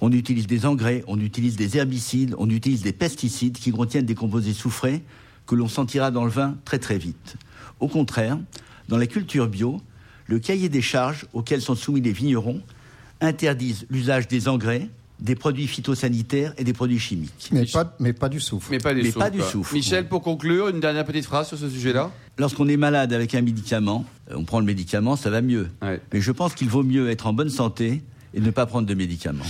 on 0.02 0.12
utilise 0.12 0.48
des 0.48 0.65
engrais, 0.65 1.04
on 1.08 1.20
utilise 1.20 1.56
des 1.56 1.78
herbicides, 1.78 2.36
on 2.38 2.50
utilise 2.50 2.82
des 2.82 2.93
pesticides 2.93 3.58
qui 3.58 3.72
contiennent 3.72 4.06
des 4.06 4.15
composés 4.15 4.54
soufrés 4.54 5.04
que 5.47 5.55
l'on 5.55 5.67
sentira 5.67 6.12
dans 6.12 6.25
le 6.25 6.31
vin 6.31 6.55
très 6.65 6.77
très 6.77 6.97
vite. 6.97 7.38
Au 7.79 7.88
contraire, 7.88 8.38
dans 8.89 8.97
la 8.97 9.07
culture 9.07 9.47
bio, 9.47 9.81
le 10.27 10.39
cahier 10.39 10.69
des 10.69 10.81
charges 10.81 11.25
auxquels 11.33 11.62
sont 11.62 11.75
soumis 11.75 12.01
les 12.01 12.12
vignerons 12.12 12.62
interdisent 13.21 13.88
l'usage 13.89 14.27
des 14.27 14.47
engrais, 14.47 14.89
des 15.19 15.36
produits 15.36 15.67
phytosanitaires 15.67 16.53
et 16.57 16.63
des 16.63 16.73
produits 16.73 16.99
chimiques. 16.99 17.49
Mais 17.51 17.65
pas, 17.65 17.95
mais 17.99 18.13
pas 18.13 18.29
du 18.29 18.39
soufre. 18.39 18.67
Mais 18.69 18.77
pas 18.77 18.93
du, 18.93 19.41
soufre, 19.41 19.73
Michel, 19.73 20.07
pour 20.07 20.21
conclure, 20.21 20.67
une 20.67 20.79
dernière 20.79 21.05
petite 21.05 21.25
phrase 21.25 21.47
sur 21.47 21.57
ce 21.57 21.69
sujet-là 21.69 22.12
Lorsqu'on 22.38 22.67
est 22.67 22.77
malade 22.77 23.13
avec 23.13 23.33
un 23.33 23.41
médicament, 23.41 24.05
euh, 24.29 24.36
on 24.38 24.43
prend 24.43 24.60
le 24.60 24.65
médicament, 24.65 25.15
ça 25.15 25.31
va 25.31 25.41
mieux. 25.41 25.69
Mais 25.81 26.21
je 26.21 26.31
pense 26.31 26.53
qu'il 26.53 26.69
vaut 26.69 26.83
mieux 26.83 27.10
être 27.10 27.25
en 27.25 27.33
bonne 27.33 27.49
santé 27.49 28.03
et 28.36 28.39
ne 28.39 28.51
pas 28.51 28.67
prendre 28.67 28.86
de 28.86 28.93
médicaments. 28.93 29.45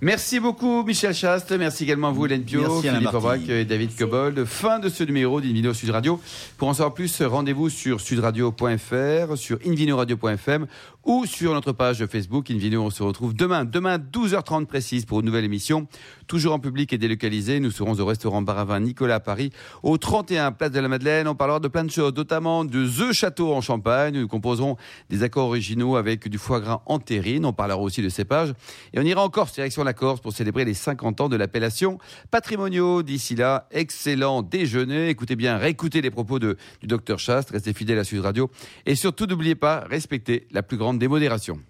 Merci 0.00 0.38
beaucoup 0.38 0.84
Michel 0.84 1.12
Chaste, 1.12 1.50
merci 1.50 1.82
également 1.82 2.08
à 2.08 2.10
vous 2.12 2.26
Hélène 2.26 2.44
Pio, 2.44 2.80
Philippe 2.80 3.12
Aubrac 3.12 3.48
et 3.48 3.64
David 3.64 3.96
Cobold. 3.96 4.44
Fin 4.44 4.78
de 4.78 4.88
ce 4.88 5.02
numéro 5.02 5.40
d'Invino 5.40 5.74
Sud 5.74 5.90
Radio. 5.90 6.20
Pour 6.56 6.68
en 6.68 6.74
savoir 6.74 6.94
plus, 6.94 7.20
rendez-vous 7.20 7.68
sur 7.68 8.00
sudradio.fr, 8.00 9.36
sur 9.36 9.58
invinoradio.fm 9.66 10.68
ou 11.08 11.24
sur 11.24 11.54
notre 11.54 11.72
page 11.72 12.04
Facebook 12.04 12.50
Invino. 12.50 12.82
On 12.82 12.90
se 12.90 13.02
retrouve 13.02 13.34
demain, 13.34 13.64
demain 13.64 13.96
12h30 13.96 14.66
précise 14.66 15.06
pour 15.06 15.20
une 15.20 15.26
nouvelle 15.26 15.46
émission. 15.46 15.88
Toujours 16.26 16.52
en 16.52 16.58
public 16.58 16.92
et 16.92 16.98
délocalisé, 16.98 17.60
nous 17.60 17.70
serons 17.70 17.98
au 17.98 18.04
restaurant 18.04 18.42
Baravin 18.42 18.80
Nicolas 18.80 19.14
à 19.14 19.20
Paris, 19.20 19.50
au 19.82 19.96
31 19.96 20.52
Place 20.52 20.70
de 20.70 20.80
la 20.80 20.88
Madeleine. 20.88 21.26
On 21.26 21.34
parlera 21.34 21.60
de 21.60 21.68
plein 21.68 21.84
de 21.84 21.90
choses, 21.90 22.12
notamment 22.14 22.66
de 22.66 22.86
The 22.86 23.14
Château 23.14 23.54
en 23.54 23.62
Champagne. 23.62 24.20
Nous 24.20 24.28
composerons 24.28 24.76
des 25.08 25.22
accords 25.22 25.46
originaux 25.46 25.96
avec 25.96 26.28
du 26.28 26.36
foie 26.36 26.60
gras 26.60 26.82
en 26.84 26.98
terrine. 26.98 27.46
On 27.46 27.54
parlera 27.54 27.78
aussi 27.78 28.02
de 28.02 28.10
cépages. 28.10 28.52
Et 28.92 28.98
on 28.98 29.02
ira 29.02 29.24
encore 29.24 29.46
direction 29.46 29.84
la 29.84 29.94
Corse 29.94 30.20
pour 30.20 30.34
célébrer 30.34 30.66
les 30.66 30.74
50 30.74 31.22
ans 31.22 31.30
de 31.30 31.36
l'appellation 31.36 31.96
patrimoniaux. 32.30 33.02
D'ici 33.02 33.34
là, 33.34 33.66
excellent 33.70 34.42
déjeuner. 34.42 35.08
Écoutez 35.08 35.36
bien, 35.36 35.56
réécoutez 35.56 36.02
les 36.02 36.10
propos 36.10 36.38
du 36.38 36.54
docteur 36.82 37.18
Chast, 37.18 37.48
restez 37.48 37.72
fidèles 37.72 37.98
à 37.98 38.04
Sud 38.04 38.20
Radio 38.20 38.50
et 38.84 38.94
surtout 38.94 39.24
n'oubliez 39.24 39.54
pas, 39.54 39.86
respectez 39.88 40.46
la 40.50 40.62
plus 40.62 40.76
grande 40.76 40.97
démodération. 40.98 41.60